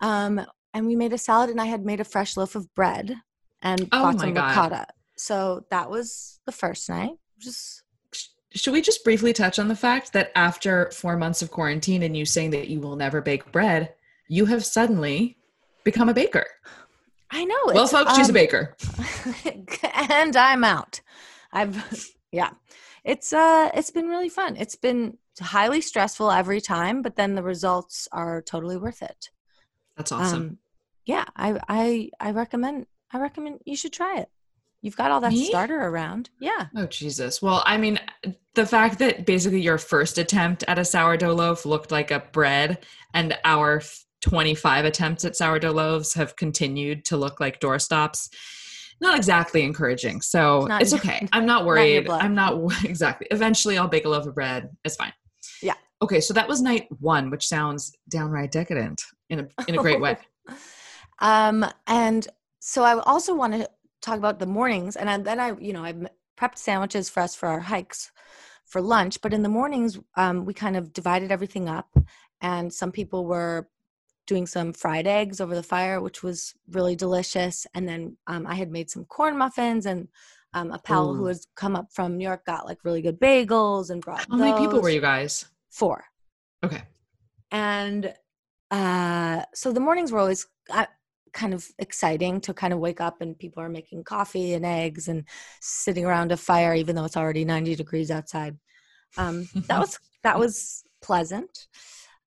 Um, 0.00 0.40
and 0.72 0.86
we 0.86 0.96
made 0.96 1.12
a 1.12 1.18
salad, 1.18 1.50
and 1.50 1.60
I 1.60 1.66
had 1.66 1.84
made 1.84 2.00
a 2.00 2.04
fresh 2.04 2.34
loaf 2.36 2.54
of 2.56 2.74
bread 2.74 3.14
and 3.60 3.88
Oh 3.92 4.02
bought 4.02 4.20
some 4.20 4.32
God. 4.32 4.56
ricotta. 4.56 4.86
So 5.18 5.64
that 5.70 5.90
was 5.90 6.40
the 6.46 6.52
first 6.52 6.88
night. 6.88 7.12
Just 7.38 7.82
Should 8.54 8.72
we 8.72 8.80
just 8.80 9.04
briefly 9.04 9.32
touch 9.32 9.58
on 9.58 9.68
the 9.68 9.76
fact 9.76 10.12
that 10.12 10.32
after 10.34 10.90
four 10.92 11.16
months 11.16 11.42
of 11.42 11.50
quarantine 11.50 12.02
and 12.02 12.16
you 12.16 12.24
saying 12.24 12.50
that 12.50 12.68
you 12.68 12.80
will 12.80 12.96
never 12.96 13.20
bake 13.20 13.50
bread, 13.52 13.94
you 14.28 14.46
have 14.46 14.64
suddenly 14.64 15.36
become 15.84 16.08
a 16.08 16.14
baker? 16.14 16.46
I 17.30 17.44
know. 17.44 17.56
well, 17.66 17.86
folks, 17.86 18.16
she's 18.16 18.28
a 18.28 18.30
um, 18.30 18.34
baker. 18.34 18.76
and 20.10 20.36
I'm 20.36 20.64
out. 20.64 21.00
I've 21.52 22.08
yeah. 22.32 22.50
It's 23.04 23.32
uh 23.32 23.70
it's 23.74 23.90
been 23.90 24.08
really 24.08 24.28
fun. 24.28 24.56
It's 24.56 24.76
been 24.76 25.18
highly 25.40 25.80
stressful 25.80 26.30
every 26.30 26.60
time, 26.60 27.02
but 27.02 27.16
then 27.16 27.34
the 27.34 27.42
results 27.42 28.08
are 28.12 28.42
totally 28.42 28.76
worth 28.76 29.02
it. 29.02 29.30
That's 29.96 30.12
awesome. 30.12 30.40
Um 30.40 30.58
yeah, 31.04 31.24
I 31.36 31.58
I 31.68 32.10
I 32.20 32.30
recommend 32.30 32.86
I 33.12 33.18
recommend 33.18 33.60
you 33.64 33.76
should 33.76 33.92
try 33.92 34.18
it. 34.18 34.30
You've 34.82 34.96
got 34.96 35.10
all 35.10 35.20
that 35.20 35.32
Me? 35.32 35.46
starter 35.46 35.76
around. 35.76 36.30
Yeah. 36.40 36.66
Oh 36.76 36.86
Jesus! 36.86 37.42
Well, 37.42 37.62
I 37.66 37.76
mean, 37.78 37.98
the 38.54 38.66
fact 38.66 38.98
that 39.00 39.26
basically 39.26 39.60
your 39.60 39.78
first 39.78 40.18
attempt 40.18 40.62
at 40.68 40.78
a 40.78 40.84
sourdough 40.84 41.34
loaf 41.34 41.66
looked 41.66 41.90
like 41.90 42.10
a 42.10 42.20
bread, 42.32 42.84
and 43.14 43.36
our 43.44 43.82
twenty-five 44.20 44.84
attempts 44.84 45.24
at 45.24 45.36
sourdough 45.36 45.72
loaves 45.72 46.14
have 46.14 46.36
continued 46.36 47.04
to 47.06 47.16
look 47.16 47.40
like 47.40 47.60
doorstops. 47.60 48.28
Not 49.00 49.16
exactly 49.16 49.62
encouraging. 49.62 50.20
So 50.20 50.66
Not- 50.66 50.82
it's 50.82 50.92
okay. 50.94 51.28
I'm 51.32 51.46
not 51.46 51.64
worried. 51.66 52.06
blood. 52.06 52.22
I'm 52.22 52.34
not 52.34 52.56
exactly. 52.84 53.26
Eventually, 53.30 53.78
I'll 53.78 53.88
bake 53.88 54.04
a 54.04 54.08
loaf 54.08 54.26
of 54.26 54.34
bread. 54.34 54.68
It's 54.84 54.96
fine. 54.96 55.12
Yeah. 55.62 55.74
Okay, 56.02 56.20
so 56.20 56.32
that 56.34 56.46
was 56.46 56.60
night 56.62 56.86
one, 57.00 57.30
which 57.30 57.46
sounds 57.48 57.92
downright 58.08 58.52
decadent 58.52 59.02
in 59.30 59.40
a 59.40 59.48
in 59.66 59.74
a 59.74 59.78
great 59.78 60.00
way. 60.00 60.16
Um, 61.20 61.66
and 61.88 62.28
so 62.60 62.84
I 62.84 62.96
also 63.00 63.34
want 63.34 63.52
to 63.54 63.68
talk 64.00 64.18
about 64.18 64.38
the 64.38 64.46
mornings, 64.46 64.96
and 64.96 65.08
I, 65.08 65.18
then 65.18 65.40
I, 65.40 65.58
you 65.58 65.72
know, 65.72 65.84
I 65.84 65.94
prepped 66.38 66.58
sandwiches 66.58 67.08
for 67.08 67.20
us 67.20 67.34
for 67.34 67.48
our 67.48 67.60
hikes 67.60 68.10
for 68.64 68.80
lunch. 68.80 69.20
But 69.20 69.32
in 69.32 69.42
the 69.42 69.48
mornings, 69.48 69.98
um, 70.16 70.44
we 70.44 70.54
kind 70.54 70.76
of 70.76 70.92
divided 70.92 71.32
everything 71.32 71.68
up, 71.68 71.88
and 72.40 72.72
some 72.72 72.92
people 72.92 73.26
were 73.26 73.68
doing 74.26 74.46
some 74.46 74.74
fried 74.74 75.06
eggs 75.06 75.40
over 75.40 75.54
the 75.54 75.62
fire, 75.62 76.00
which 76.00 76.22
was 76.22 76.54
really 76.70 76.94
delicious. 76.94 77.66
And 77.74 77.88
then 77.88 78.16
um, 78.26 78.46
I 78.46 78.54
had 78.54 78.70
made 78.70 78.90
some 78.90 79.04
corn 79.06 79.38
muffins, 79.38 79.86
and 79.86 80.08
um, 80.54 80.70
a 80.70 80.78
pal 80.78 81.14
who 81.14 81.26
has 81.26 81.46
come 81.56 81.76
up 81.76 81.92
from 81.92 82.16
New 82.16 82.24
York 82.24 82.44
got 82.44 82.66
like 82.66 82.84
really 82.84 83.02
good 83.02 83.20
bagels 83.20 83.90
and 83.90 84.02
brought. 84.02 84.26
How 84.30 84.36
many 84.36 84.52
people 84.52 84.80
were 84.80 84.90
you 84.90 85.00
guys? 85.00 85.46
Four 85.70 86.04
Okay. 86.64 86.82
and 87.50 88.12
uh 88.70 89.42
so 89.54 89.72
the 89.72 89.80
mornings 89.80 90.12
were 90.12 90.18
always 90.18 90.46
uh, 90.70 90.86
kind 91.38 91.54
of 91.54 91.68
exciting 91.78 92.40
to 92.40 92.52
kind 92.52 92.72
of 92.72 92.80
wake 92.80 93.00
up 93.00 93.20
and 93.20 93.38
people 93.38 93.62
are 93.62 93.68
making 93.68 94.02
coffee 94.02 94.54
and 94.54 94.66
eggs 94.66 95.06
and 95.06 95.24
sitting 95.60 96.04
around 96.04 96.32
a 96.32 96.36
fire 96.36 96.74
even 96.74 96.96
though 96.96 97.04
it's 97.04 97.16
already 97.16 97.44
90 97.44 97.76
degrees 97.76 98.10
outside. 98.10 98.58
Um, 99.16 99.48
that 99.68 99.78
was 99.78 99.98
that 100.24 100.38
was 100.38 100.82
pleasant. 101.00 101.68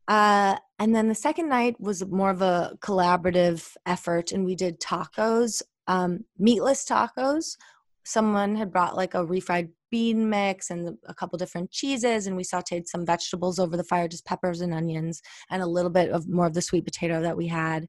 Uh, 0.08 0.56
and 0.80 0.96
then 0.96 1.10
the 1.10 1.16
second 1.16 1.50
night 1.50 1.76
was 1.80 2.06
more 2.06 2.32
of 2.32 2.42
a 2.42 2.78
collaborative 2.80 3.76
effort 3.86 4.32
and 4.32 4.46
we 4.46 4.56
did 4.56 4.80
tacos 4.80 5.62
um, 5.88 6.24
meatless 6.40 6.86
tacos. 6.86 7.58
Someone 8.06 8.56
had 8.56 8.72
brought 8.72 8.96
like 8.96 9.14
a 9.14 9.26
refried 9.26 9.72
bean 9.92 10.30
mix 10.30 10.70
and 10.70 10.98
a 11.06 11.14
couple 11.14 11.38
different 11.38 11.70
cheeses 11.70 12.26
and 12.26 12.38
we 12.38 12.44
sauteed 12.44 12.88
some 12.88 13.06
vegetables 13.06 13.60
over 13.60 13.76
the 13.76 13.84
fire 13.84 14.08
just 14.08 14.26
peppers 14.26 14.62
and 14.62 14.74
onions 14.74 15.22
and 15.50 15.62
a 15.62 15.68
little 15.68 15.92
bit 15.92 16.10
of 16.12 16.30
more 16.30 16.48
of 16.48 16.54
the 16.54 16.62
sweet 16.62 16.86
potato 16.86 17.22
that 17.22 17.36
we 17.36 17.48
had 17.48 17.88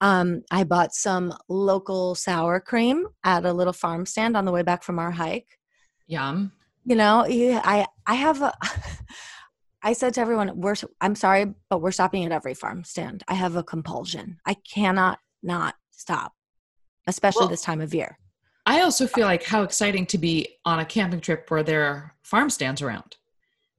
um, 0.00 0.42
i 0.50 0.64
bought 0.64 0.94
some 0.94 1.32
local 1.48 2.14
sour 2.14 2.60
cream 2.60 3.06
at 3.24 3.44
a 3.44 3.52
little 3.52 3.72
farm 3.72 4.06
stand 4.06 4.36
on 4.36 4.44
the 4.44 4.52
way 4.52 4.62
back 4.62 4.82
from 4.82 4.98
our 4.98 5.10
hike 5.10 5.58
Yum. 6.06 6.52
you 6.84 6.96
know 6.96 7.24
i 7.28 7.86
i 8.06 8.14
have 8.14 8.42
a 8.42 8.52
i 9.82 9.92
said 9.92 10.14
to 10.14 10.20
everyone 10.20 10.60
we're 10.60 10.74
i'm 11.00 11.14
sorry 11.14 11.54
but 11.68 11.80
we're 11.80 11.90
stopping 11.92 12.24
at 12.24 12.32
every 12.32 12.54
farm 12.54 12.84
stand 12.84 13.22
i 13.28 13.34
have 13.34 13.56
a 13.56 13.62
compulsion 13.62 14.38
i 14.46 14.54
cannot 14.54 15.18
not 15.42 15.74
stop 15.90 16.32
especially 17.06 17.40
Well, 17.42 17.48
this 17.48 17.62
time 17.62 17.80
of 17.80 17.94
year 17.94 18.18
I 18.66 18.82
also 18.82 19.06
feel 19.06 19.26
like 19.26 19.42
how 19.42 19.62
exciting 19.62 20.06
to 20.06 20.18
be 20.18 20.46
on 20.64 20.78
a 20.78 20.84
camping 20.84 21.20
trip 21.20 21.50
where 21.50 21.62
there 21.62 21.82
are 21.84 22.14
farm 22.22 22.50
stands 22.50 22.82
around. 22.82 23.16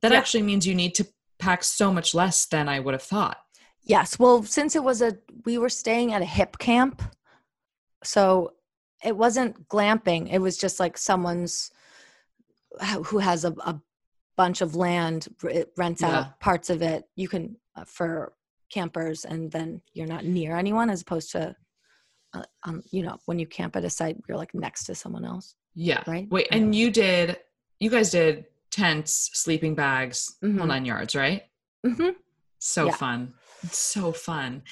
That 0.02 0.12
Yeah. 0.12 0.18
actually 0.18 0.42
means 0.42 0.66
you 0.68 0.76
need 0.76 0.96
to 0.96 1.08
pack 1.40 1.64
so 1.64 1.94
much 1.94 2.14
less 2.14 2.46
than 2.48 2.68
I 2.68 2.80
would 2.80 2.94
have 2.94 3.04
thought. 3.04 3.38
Yes. 3.84 4.20
Well, 4.20 4.44
since 4.44 4.76
it 4.76 4.84
was 4.84 5.02
a, 5.02 5.18
we 5.46 5.58
were 5.58 5.70
staying 5.70 6.14
at 6.14 6.22
a 6.22 6.26
Hipcamp. 6.26 7.00
So 8.04 8.54
it 9.04 9.16
wasn't 9.16 9.68
glamping. 9.68 10.32
It 10.32 10.40
was 10.40 10.58
just 10.58 10.80
like 10.80 10.98
someone's 10.98 11.72
who 13.06 13.18
has 13.20 13.44
a, 13.46 13.52
a 13.66 13.80
bunch 14.38 14.62
of 14.62 14.76
land, 14.76 15.28
it 15.44 15.72
rents 15.78 16.02
Yeah. 16.02 16.20
out 16.20 16.40
parts 16.40 16.70
of 16.70 16.82
it. 16.82 17.04
You 17.16 17.28
can, 17.28 17.58
uh, 17.76 17.84
for 17.86 18.34
campers, 18.72 19.26
and 19.26 19.52
then 19.52 19.82
you're 19.94 20.08
not 20.08 20.24
near 20.26 20.56
anyone 20.56 20.90
as 20.90 21.02
opposed 21.02 21.32
to, 21.34 21.56
uh, 22.34 22.44
um, 22.64 22.82
you 22.92 23.04
know, 23.04 23.18
when 23.26 23.40
you 23.40 23.46
camp 23.46 23.76
at 23.76 23.84
a 23.84 23.90
site, 23.90 24.18
you're 24.28 24.38
like 24.38 24.54
next 24.56 24.86
to 24.86 24.96
someone 24.96 25.26
else. 25.26 25.56
Yeah. 25.76 26.04
Right? 26.08 26.28
Wait, 26.32 26.48
and 26.52 26.74
you 26.74 26.90
did, 26.92 27.38
you 27.80 27.90
guys 27.90 28.10
did 28.12 28.46
tents, 28.72 29.32
sleeping 29.34 29.76
bags, 29.76 30.38
whole 30.42 30.52
Mhm. 30.52 30.68
nine 30.68 30.86
yards, 30.86 31.14
right? 31.16 31.44
hmm 31.86 32.10
So 32.60 32.86
Yeah. 32.86 32.92
fun. 32.94 33.34
It's 33.64 33.78
so 33.78 34.12
fun. 34.12 34.64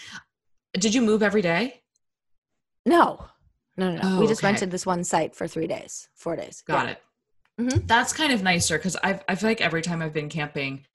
Did 0.73 0.93
you 0.93 1.01
move 1.01 1.23
every 1.23 1.41
day? 1.41 1.81
No, 2.85 3.25
no, 3.77 3.91
no, 3.91 3.95
no. 3.95 4.01
Oh, 4.03 4.19
we 4.19 4.27
just 4.27 4.41
okay. 4.41 4.47
rented 4.51 4.71
this 4.71 4.85
one 4.85 5.03
site 5.03 5.35
for 5.35 5.47
three 5.47 5.67
days, 5.67 6.07
four 6.15 6.35
days. 6.35 6.63
Got 6.65 6.85
Yeah. 6.85 6.91
it. 6.93 7.03
Mhm. 7.61 7.87
That's 7.87 8.13
kind 8.13 8.31
of 8.31 8.41
nicer 8.41 8.77
because 8.77 8.95
I 9.03 9.19
I 9.27 9.35
feel 9.35 9.49
like 9.49 9.61
every 9.61 9.81
time 9.81 10.01
I've 10.01 10.13
been 10.13 10.29
camping, 10.29 10.85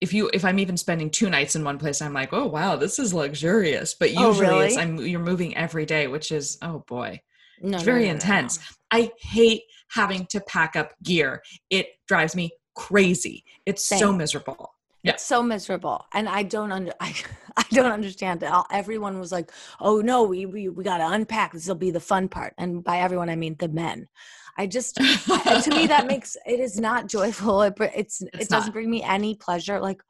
if 0.00 0.12
you 0.12 0.28
if 0.34 0.44
I'm 0.44 0.58
even 0.58 0.76
spending 0.76 1.10
two 1.10 1.30
nights 1.30 1.54
in 1.54 1.62
one 1.64 1.78
place, 1.78 2.02
I'm 2.02 2.12
like, 2.12 2.32
oh 2.32 2.46
wow, 2.46 2.76
this 2.76 2.98
is 2.98 3.14
luxurious. 3.14 3.94
But 3.94 4.10
Oh, 4.16 4.28
usually 4.30 4.66
it's 4.66 4.76
really? 4.76 4.78
I'm 4.78 4.96
you're 4.98 5.20
moving 5.20 5.56
every 5.56 5.86
day, 5.86 6.08
which 6.08 6.32
is 6.32 6.58
oh 6.62 6.84
boy, 6.88 7.20
No, 7.60 7.76
it's 7.76 7.84
very 7.84 8.02
no, 8.02 8.08
no, 8.08 8.14
intense. 8.14 8.58
I 8.90 9.12
hate 9.20 9.62
having 9.90 10.26
to 10.26 10.40
pack 10.40 10.74
up 10.74 10.92
gear. 11.04 11.42
It 11.70 11.86
drives 12.08 12.34
me 12.34 12.50
crazy. 12.74 13.44
It's 13.64 13.84
so 13.84 14.12
miserable. 14.12 14.71
Yeah. 15.02 15.12
It's 15.12 15.24
so 15.24 15.42
miserable, 15.42 16.06
and 16.12 16.28
I 16.28 16.44
don't 16.44 16.70
under 16.70 16.92
I, 17.00 17.14
I 17.56 17.64
don't 17.72 17.90
understand 17.90 18.42
it. 18.42 18.46
All, 18.46 18.66
everyone 18.70 19.18
was 19.18 19.32
like, 19.32 19.50
"Oh 19.80 20.00
no, 20.00 20.22
we 20.22 20.46
we, 20.46 20.68
we 20.68 20.84
got 20.84 20.98
to 20.98 21.08
unpack. 21.08 21.52
This 21.52 21.66
will 21.66 21.74
be 21.74 21.90
the 21.90 22.00
fun 22.00 22.28
part." 22.28 22.54
And 22.56 22.84
by 22.84 22.98
everyone, 22.98 23.28
I 23.28 23.36
mean 23.36 23.56
the 23.58 23.68
men. 23.68 24.08
I 24.56 24.66
just 24.66 24.96
to 24.96 25.70
me 25.70 25.86
that 25.86 26.06
makes 26.08 26.36
it 26.46 26.60
is 26.60 26.78
not 26.78 27.08
joyful. 27.08 27.62
It 27.62 27.74
it's, 27.80 28.22
It's 28.22 28.44
it 28.44 28.48
doesn't 28.48 28.68
not. 28.68 28.72
bring 28.72 28.90
me 28.90 29.02
any 29.02 29.34
pleasure. 29.34 29.80
Like, 29.80 30.02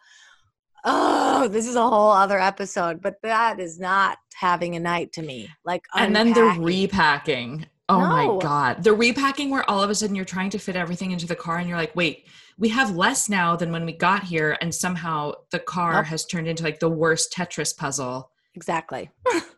oh, 0.84 1.48
this 1.48 1.66
is 1.66 1.76
a 1.76 1.88
whole 1.88 2.10
other 2.10 2.38
episode, 2.38 3.00
but 3.00 3.16
that 3.22 3.60
is 3.60 3.78
not 3.78 4.18
having 4.34 4.74
a 4.76 4.80
night 4.80 5.12
to 5.12 5.22
me. 5.22 5.48
Like, 5.64 5.84
and 5.94 6.14
then 6.14 6.32
the 6.32 6.56
repacking. 6.58 7.66
Oh 7.88 7.98
No. 8.00 8.08
my 8.08 8.42
god. 8.42 8.84
The 8.84 8.92
repacking 8.94 9.50
where 9.50 9.68
all 9.68 9.82
of 9.82 9.90
a 9.90 9.94
sudden 9.94 10.14
you're 10.16 10.24
trying 10.24 10.50
to 10.50 10.58
fit 10.58 10.76
everything 10.76 11.10
into 11.10 11.26
the 11.26 11.34
car 11.36 11.58
and 11.58 11.68
you're 11.68 11.76
like, 11.78 11.94
"Wait, 11.96 12.26
we 12.56 12.68
have 12.70 12.94
less 12.96 13.28
now 13.28 13.56
than 13.56 13.72
when 13.72 13.84
we 13.84 13.92
got 13.92 14.22
here 14.24 14.56
and 14.60 14.74
somehow 14.74 15.32
the 15.50 15.58
car 15.58 15.94
Nope. 15.94 16.06
has 16.06 16.24
turned 16.24 16.46
into 16.48 16.62
like 16.62 16.78
the 16.80 16.88
worst 16.88 17.32
Tetris 17.32 17.76
puzzle." 17.76 18.30
exactly. 18.54 19.10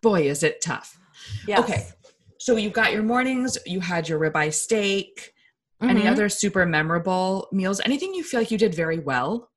Boy, 0.02 0.22
is 0.28 0.42
it 0.42 0.60
tough. 0.60 0.98
Yes. 1.48 1.58
Okay. 1.60 1.87
So 2.38 2.56
you've 2.56 2.72
got 2.72 2.92
your 2.92 3.02
mornings, 3.02 3.56
you 3.66 3.80
had 3.80 4.08
your 4.08 4.20
ribeye 4.20 4.52
steak, 4.54 5.32
any 5.82 6.02
Mhm. 6.02 6.10
other 6.12 6.28
super 6.28 6.64
memorable 6.66 7.48
meals? 7.52 7.80
Anything 7.84 8.14
you 8.14 8.22
feel 8.22 8.40
like 8.40 8.50
you 8.50 8.58
did 8.58 8.74
very 8.74 8.98
well? 8.98 9.50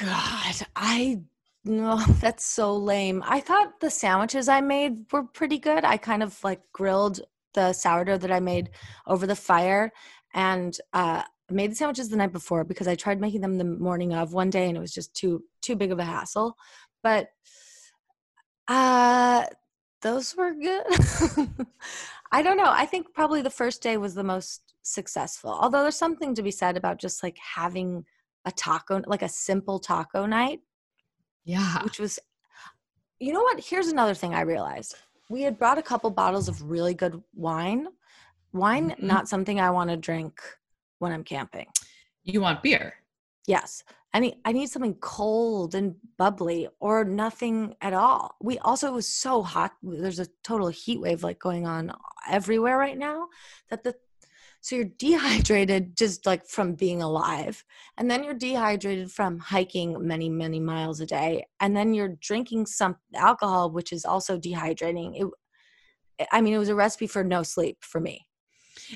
God, 0.00 0.54
I 0.76 1.22
no, 1.68 1.98
that's 2.20 2.44
so 2.44 2.74
lame. 2.76 3.22
I 3.26 3.40
thought 3.40 3.80
the 3.80 3.90
sandwiches 3.90 4.48
I 4.48 4.60
made 4.60 5.04
were 5.12 5.24
pretty 5.24 5.58
good. 5.58 5.84
I 5.84 5.98
kind 5.98 6.22
of 6.22 6.42
like 6.42 6.60
grilled 6.72 7.20
the 7.54 7.72
sourdough 7.72 8.18
that 8.18 8.32
I 8.32 8.40
made 8.40 8.70
over 9.06 9.26
the 9.26 9.36
fire 9.36 9.92
and 10.34 10.76
uh 10.92 11.22
made 11.50 11.70
the 11.70 11.74
sandwiches 11.76 12.08
the 12.08 12.16
night 12.16 12.32
before 12.32 12.64
because 12.64 12.86
I 12.88 12.94
tried 12.94 13.20
making 13.20 13.40
them 13.40 13.56
the 13.56 13.64
morning 13.64 14.12
of 14.12 14.32
one 14.32 14.50
day 14.50 14.68
and 14.68 14.76
it 14.76 14.80
was 14.80 14.92
just 14.92 15.14
too 15.14 15.42
too 15.62 15.76
big 15.76 15.92
of 15.92 15.98
a 15.98 16.04
hassle. 16.04 16.56
But 17.02 17.28
uh 18.68 19.44
those 20.02 20.36
were 20.36 20.54
good. 20.54 20.86
I 22.32 22.42
don't 22.42 22.56
know. 22.56 22.70
I 22.70 22.86
think 22.86 23.12
probably 23.14 23.42
the 23.42 23.50
first 23.50 23.82
day 23.82 23.96
was 23.96 24.14
the 24.14 24.24
most 24.24 24.74
successful. 24.82 25.50
Although 25.50 25.82
there's 25.82 25.96
something 25.96 26.34
to 26.34 26.42
be 26.42 26.50
said 26.50 26.76
about 26.76 27.00
just 27.00 27.22
like 27.22 27.36
having 27.38 28.04
a 28.44 28.52
taco 28.52 29.02
like 29.06 29.22
a 29.22 29.28
simple 29.28 29.78
taco 29.78 30.24
night 30.24 30.60
Yeah. 31.48 31.82
which 31.82 31.98
was 31.98 32.18
you 33.20 33.32
know 33.32 33.42
what? 33.42 33.58
Here's 33.58 33.88
another 33.88 34.14
thing 34.14 34.32
i 34.34 34.42
realized. 34.42 34.94
We 35.28 35.42
had 35.42 35.58
brought 35.58 35.78
a 35.78 35.82
couple 35.82 36.10
bottles 36.10 36.48
of 36.48 36.62
really 36.70 36.94
good 36.94 37.20
wine. 37.34 37.88
Wine 38.52 38.90
Mhm. 38.90 39.02
not 39.02 39.28
something 39.28 39.58
i 39.58 39.70
want 39.70 39.90
to 39.90 39.96
drink 39.96 40.34
when 41.00 41.10
i'm 41.12 41.24
camping. 41.24 41.66
You 42.22 42.40
want 42.42 42.62
beer. 42.62 42.94
yes. 43.46 43.82
I 44.14 44.20
need 44.20 44.36
i 44.44 44.52
need 44.52 44.68
something 44.70 44.94
cold 45.16 45.74
and 45.74 45.96
bubbly 46.16 46.68
or 46.80 47.04
nothing 47.04 47.56
at 47.80 47.92
all. 47.92 48.36
We 48.48 48.58
also 48.58 48.88
it 48.88 48.94
was 49.02 49.08
so 49.26 49.42
hot. 49.42 49.72
There's 49.82 50.18
a 50.26 50.28
total 50.42 50.68
heat 50.68 51.00
wave 51.00 51.22
like 51.22 51.38
going 51.48 51.66
on 51.66 51.92
everywhere 52.38 52.78
right 52.78 52.96
now 52.96 53.28
that 53.70 53.82
the 53.84 53.94
so 54.60 54.76
you're 54.76 54.84
dehydrated 54.98 55.96
just 55.96 56.26
like 56.26 56.46
from 56.46 56.74
being 56.74 57.02
alive 57.02 57.64
and 57.96 58.10
then 58.10 58.24
you're 58.24 58.34
dehydrated 58.34 59.10
from 59.10 59.38
hiking 59.38 59.96
many 60.06 60.28
many 60.28 60.60
miles 60.60 61.00
a 61.00 61.06
day 61.06 61.44
and 61.60 61.76
then 61.76 61.94
you're 61.94 62.16
drinking 62.20 62.66
some 62.66 62.96
alcohol 63.14 63.70
which 63.70 63.92
is 63.92 64.04
also 64.04 64.38
dehydrating 64.38 65.20
it 65.20 66.26
i 66.32 66.40
mean 66.40 66.54
it 66.54 66.58
was 66.58 66.68
a 66.68 66.74
recipe 66.74 67.06
for 67.06 67.24
no 67.24 67.42
sleep 67.42 67.78
for 67.80 68.00
me 68.00 68.26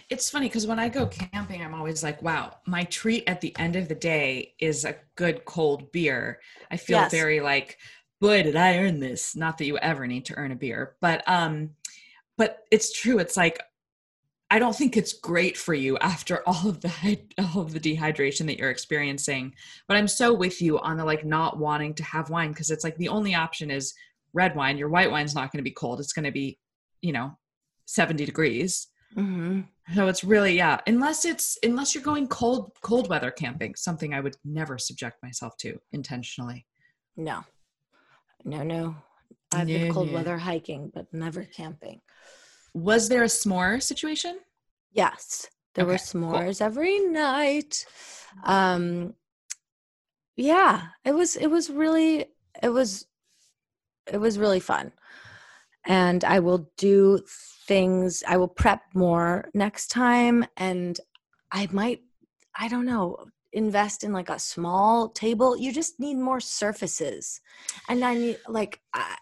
It's 0.08 0.30
funny 0.30 0.48
because 0.48 0.66
when 0.66 0.78
I 0.78 0.88
go 0.88 1.06
camping, 1.06 1.62
I'm 1.62 1.74
always 1.74 2.02
like, 2.02 2.22
wow, 2.22 2.56
my 2.66 2.84
treat 2.84 3.24
at 3.26 3.40
the 3.40 3.54
end 3.58 3.76
of 3.76 3.88
the 3.88 3.94
day 3.94 4.54
is 4.58 4.84
a 4.84 4.96
good 5.16 5.44
cold 5.44 5.90
beer. 5.92 6.40
I 6.70 6.76
feel 6.76 7.00
Yes. 7.00 7.10
very 7.10 7.40
like, 7.40 7.78
boy, 8.20 8.42
did 8.42 8.56
I 8.56 8.78
earn 8.78 9.00
this. 9.00 9.34
Not 9.36 9.58
that 9.58 9.66
you 9.66 9.78
ever 9.78 10.06
need 10.06 10.24
to 10.26 10.34
earn 10.36 10.52
a 10.52 10.56
beer, 10.56 10.96
but 11.00 11.22
um, 11.28 11.70
but 12.38 12.60
it's 12.70 12.92
true. 12.92 13.18
It's 13.18 13.36
like 13.36 13.60
I 14.54 14.58
don't 14.58 14.76
think 14.76 14.96
it's 14.98 15.14
great 15.14 15.56
for 15.56 15.72
you 15.72 15.96
after 15.98 16.42
all 16.46 16.68
of 16.68 16.80
the 16.82 17.18
all 17.38 17.62
of 17.62 17.72
the 17.72 17.80
dehydration 17.80 18.46
that 18.46 18.58
you're 18.58 18.70
experiencing. 18.70 19.54
But 19.88 19.96
I'm 19.96 20.06
so 20.08 20.32
with 20.34 20.60
you 20.60 20.78
on 20.80 20.98
the 20.98 21.04
like 21.04 21.24
not 21.24 21.58
wanting 21.58 21.94
to 21.94 22.04
have 22.04 22.28
wine 22.30 22.50
because 22.52 22.70
it's 22.70 22.84
like 22.84 22.96
the 22.98 23.08
only 23.08 23.34
option 23.34 23.70
is 23.70 23.94
red 24.34 24.54
wine. 24.54 24.76
Your 24.78 24.90
white 24.90 25.10
wine's 25.10 25.34
not 25.34 25.50
going 25.52 25.58
to 25.64 25.70
be 25.70 25.74
cold. 25.82 26.00
It's 26.00 26.12
going 26.12 26.24
to 26.26 26.30
be, 26.32 26.58
you 27.00 27.12
know, 27.12 27.36
70 27.86 28.24
degrees. 28.26 28.88
mm-hmm. 29.16 29.62
So 29.94 30.06
it's 30.08 30.22
really 30.22 30.54
yeah, 30.56 30.80
unless 30.86 31.24
it's 31.24 31.58
unless 31.62 31.94
you're 31.94 32.04
going 32.04 32.28
cold 32.28 32.72
cold 32.82 33.08
weather 33.08 33.30
camping, 33.30 33.74
something 33.74 34.12
I 34.14 34.20
would 34.20 34.36
never 34.44 34.76
subject 34.78 35.16
myself 35.22 35.56
to 35.58 35.78
intentionally. 35.92 36.66
no 37.16 37.42
no 38.44 38.62
no 38.64 38.96
i've 39.54 39.68
No, 39.68 39.78
been 39.78 39.92
cold 39.92 40.08
no. 40.08 40.14
weather 40.14 40.36
hiking 40.38 40.90
but 40.94 41.06
never 41.12 41.44
camping 41.44 42.00
Was 42.74 43.08
there 43.08 43.22
a 43.22 43.26
s'more 43.26 43.82
situation? 43.82 44.38
Yes, 44.92 45.48
there 45.74 45.86
were 45.86 45.94
Okay, 45.94 46.04
cool. 46.12 46.30
s'mores 46.30 46.60
every 46.60 47.00
night. 47.00 47.84
Um, 48.44 49.14
yeah, 50.36 50.88
it 51.04 51.14
was 51.14 51.36
it 51.36 51.48
was 51.48 51.70
really 51.70 52.26
it 52.62 52.68
was 52.70 53.06
it 54.10 54.18
was 54.18 54.38
really 54.38 54.60
fun, 54.60 54.92
and 55.86 56.24
I 56.24 56.40
will 56.40 56.70
do 56.76 57.20
things. 57.66 58.22
I 58.26 58.36
will 58.36 58.48
prep 58.48 58.82
more 58.94 59.48
next 59.54 59.88
time, 59.88 60.44
and 60.56 60.98
I 61.50 61.68
might 61.70 62.00
I 62.58 62.68
don't 62.68 62.86
know 62.86 63.26
invest 63.52 64.02
in 64.02 64.12
like 64.12 64.30
a 64.30 64.38
small 64.38 65.08
table. 65.10 65.56
You 65.56 65.72
just 65.72 66.00
need 66.00 66.16
more 66.16 66.40
surfaces. 66.40 67.40
And 67.88 68.04
I 68.04 68.14
need 68.14 68.38
like 68.48 68.80
I, 68.94 69.16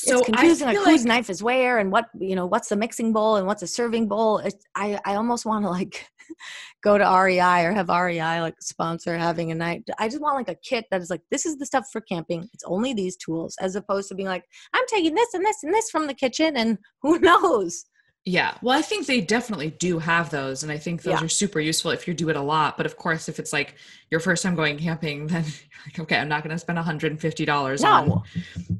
So 0.00 0.18
it's 0.18 0.26
confusing 0.26 0.68
I 0.68 0.72
like 0.72 0.78
whose 0.78 1.04
like, 1.04 1.08
knife 1.08 1.30
is 1.30 1.42
where 1.42 1.78
and 1.78 1.92
what 1.92 2.06
you 2.18 2.34
know 2.34 2.46
what's 2.46 2.68
the 2.68 2.76
mixing 2.76 3.12
bowl 3.12 3.36
and 3.36 3.46
what's 3.46 3.62
a 3.62 3.66
serving 3.66 4.08
bowl 4.08 4.38
it's, 4.38 4.64
i 4.74 4.98
i 5.04 5.14
almost 5.14 5.44
want 5.44 5.64
to 5.64 5.70
like 5.70 6.06
go 6.82 6.96
to 6.96 7.04
REI 7.04 7.64
or 7.64 7.72
have 7.72 7.88
REI 7.88 8.40
like 8.40 8.54
sponsor 8.60 9.18
having 9.18 9.50
a 9.50 9.54
night 9.54 9.86
i 9.98 10.08
just 10.08 10.22
want 10.22 10.36
like 10.36 10.48
a 10.48 10.58
kit 10.62 10.86
that 10.90 11.02
is 11.02 11.10
like 11.10 11.20
this 11.30 11.44
is 11.44 11.58
the 11.58 11.66
stuff 11.66 11.86
for 11.92 12.00
camping 12.00 12.48
it's 12.54 12.64
only 12.64 12.94
these 12.94 13.16
tools 13.16 13.56
as 13.60 13.76
opposed 13.76 14.08
to 14.08 14.14
being 14.14 14.28
like 14.28 14.44
i'm 14.72 14.84
taking 14.88 15.14
this 15.14 15.34
and 15.34 15.44
this 15.44 15.62
and 15.62 15.74
this 15.74 15.90
from 15.90 16.06
the 16.06 16.14
kitchen 16.14 16.56
and 16.56 16.78
who 17.02 17.18
knows 17.18 17.84
yeah. 18.26 18.54
Well, 18.60 18.78
I 18.78 18.82
think 18.82 19.06
they 19.06 19.22
definitely 19.22 19.70
do 19.70 19.98
have 19.98 20.28
those, 20.28 20.62
and 20.62 20.70
I 20.70 20.76
think 20.76 21.02
those 21.02 21.12
Yeah. 21.12 21.24
are 21.24 21.28
super 21.28 21.58
useful 21.58 21.90
if 21.90 22.06
you 22.06 22.12
do 22.12 22.28
it 22.28 22.36
a 22.36 22.42
lot. 22.42 22.76
But 22.76 22.84
of 22.84 22.96
course, 22.96 23.30
if 23.30 23.38
it's 23.38 23.52
like 23.52 23.76
your 24.10 24.20
first 24.20 24.42
time 24.42 24.54
going 24.54 24.76
camping, 24.76 25.26
then 25.28 25.44
like, 25.86 25.98
okay, 25.98 26.16
I'm 26.18 26.28
not 26.28 26.44
going 26.44 26.54
to 26.54 26.58
spend 26.58 26.76
150 26.76 27.44
dollars 27.46 27.82
on, 27.82 28.22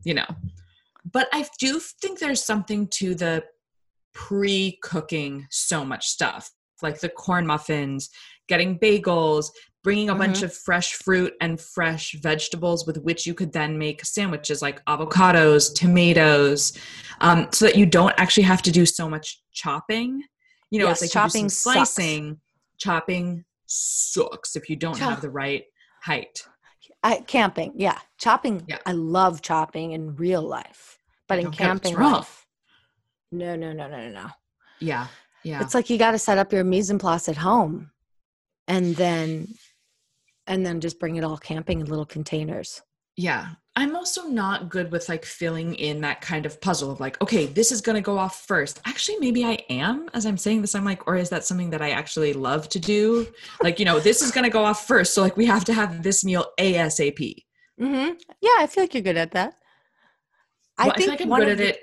you 0.05 0.15
know. 0.15 0.27
But 1.11 1.29
I 1.33 1.47
do 1.59 1.81
think 1.81 2.19
there's 2.19 2.45
something 2.45 2.89
to 2.89 3.15
the 3.15 3.45
pre-cooking 4.13 5.47
so 5.51 5.85
much 5.85 6.09
stuff, 6.09 6.51
like 6.83 7.01
the 7.01 7.09
corn 7.09 7.47
muffins, 7.47 8.11
getting 8.49 8.79
bagels, 8.79 9.47
bringing 9.83 10.11
a 10.11 10.15
bunch 10.15 10.43
of 10.43 10.53
fresh 10.53 10.93
fruit 10.95 11.33
and 11.41 11.59
fresh 11.59 12.15
vegetables 12.21 12.87
with 12.87 12.99
which 12.99 13.27
you 13.27 13.33
could 13.33 13.53
then 13.53 13.79
make 13.79 14.05
sandwiches 14.05 14.61
like 14.61 14.85
avocados, 14.85 15.75
tomatoes, 15.75 16.77
um, 17.23 17.49
so 17.53 17.65
that 17.65 17.77
you 17.77 17.87
don't 17.87 18.15
actually 18.19 18.43
have 18.43 18.61
to 18.63 18.71
do 18.71 18.85
so 18.85 19.09
much 19.09 19.43
chopping. 19.53 20.23
You 20.71 20.81
know, 20.81 20.89
Yes, 20.89 21.03
it's 21.03 21.15
like 21.15 21.25
chopping 21.31 21.49
some 21.49 21.75
sucks. 21.75 21.91
slicing. 21.93 22.41
Chopping 22.79 23.45
sucks 23.67 24.57
if 24.57 24.69
you 24.69 24.77
don't 24.77 24.99
have 24.99 25.21
the 25.21 25.31
right 25.31 25.65
height. 26.03 26.45
I, 27.03 27.21
camping 27.27 27.73
yeah 27.77 27.99
chopping 28.19 28.65
Yeah. 28.69 28.79
i 28.87 28.93
love 28.93 29.41
chopping 29.43 29.93
in 29.93 30.17
real 30.17 30.43
life 30.43 30.99
but 31.29 31.39
in 31.39 31.45
Don't 31.45 31.57
get 31.57 31.61
it, 31.61 31.73
it's 31.77 31.83
camping 31.83 31.95
rough. 31.97 32.47
no 33.33 33.57
no 33.57 33.73
no 33.73 33.89
no 33.89 33.97
no 33.97 34.11
no 34.11 34.27
Yeah, 34.81 35.07
yeah. 35.45 35.63
It's 35.63 35.75
like 35.75 35.89
you 35.91 35.97
got 35.99 36.11
to 36.13 36.19
set 36.19 36.39
up 36.39 36.53
your 36.53 36.65
mise 36.65 36.91
en 36.91 36.99
place 36.99 37.29
at 37.29 37.37
home, 37.39 37.91
and 38.67 38.97
then, 38.97 39.55
and 40.47 40.65
then 40.67 40.81
just 40.81 40.99
bring 40.99 41.17
it 41.17 41.25
all 41.25 41.37
camping 41.39 41.81
in 41.81 41.87
little 41.87 42.07
containers. 42.07 42.83
Yeah. 43.21 43.49
I'm 43.77 43.95
also 43.95 44.27
not 44.27 44.69
good 44.71 44.91
with 44.91 45.09
like 45.11 45.25
filling 45.27 45.75
in 45.75 46.01
that 46.01 46.23
kind 46.23 46.47
of 46.47 46.59
puzzle 46.61 46.91
of 46.91 47.01
like, 47.01 47.21
okay, 47.21 47.47
this 47.47 47.71
is 47.71 47.81
going 47.83 47.95
to 47.97 48.01
go 48.01 48.19
off 48.19 48.47
first. 48.47 48.81
Actually, 48.87 49.19
maybe 49.19 49.45
I 49.45 49.59
am 49.69 50.09
as 50.15 50.25
I'm 50.27 50.39
saying 50.39 50.63
this. 50.63 50.75
I'm 50.75 50.85
like, 50.87 51.07
or 51.07 51.17
is 51.17 51.29
that 51.31 51.45
something 51.45 51.71
that 51.71 51.83
I 51.83 51.91
actually 51.91 52.33
love 52.33 52.69
to 52.71 52.79
do? 52.79 53.27
Like, 53.63 53.79
you 53.79 53.85
know, 53.85 54.01
this 54.01 54.23
is 54.23 54.31
going 54.33 54.45
to 54.45 54.51
go 54.51 54.65
off 54.65 54.87
first. 54.87 55.15
So, 55.15 55.23
like, 55.23 55.37
we 55.37 55.45
have 55.47 55.65
to 55.67 55.75
have 55.75 56.03
this 56.03 56.25
meal 56.25 56.47
ASAP. 56.59 57.45
Mm-hmm. 57.79 58.13
Yeah, 58.41 58.51
I 58.59 58.67
feel 58.67 58.85
like 58.85 58.95
you're 58.95 59.03
good 59.03 59.17
at 59.17 59.33
that. 59.33 59.55
Well, 60.79 60.93
I, 60.93 60.99
feel 60.99 61.09
like 61.09 61.21
I'm 61.21 61.29
good 61.29 61.49
at 61.49 61.59
the- 61.59 61.69
it 61.69 61.83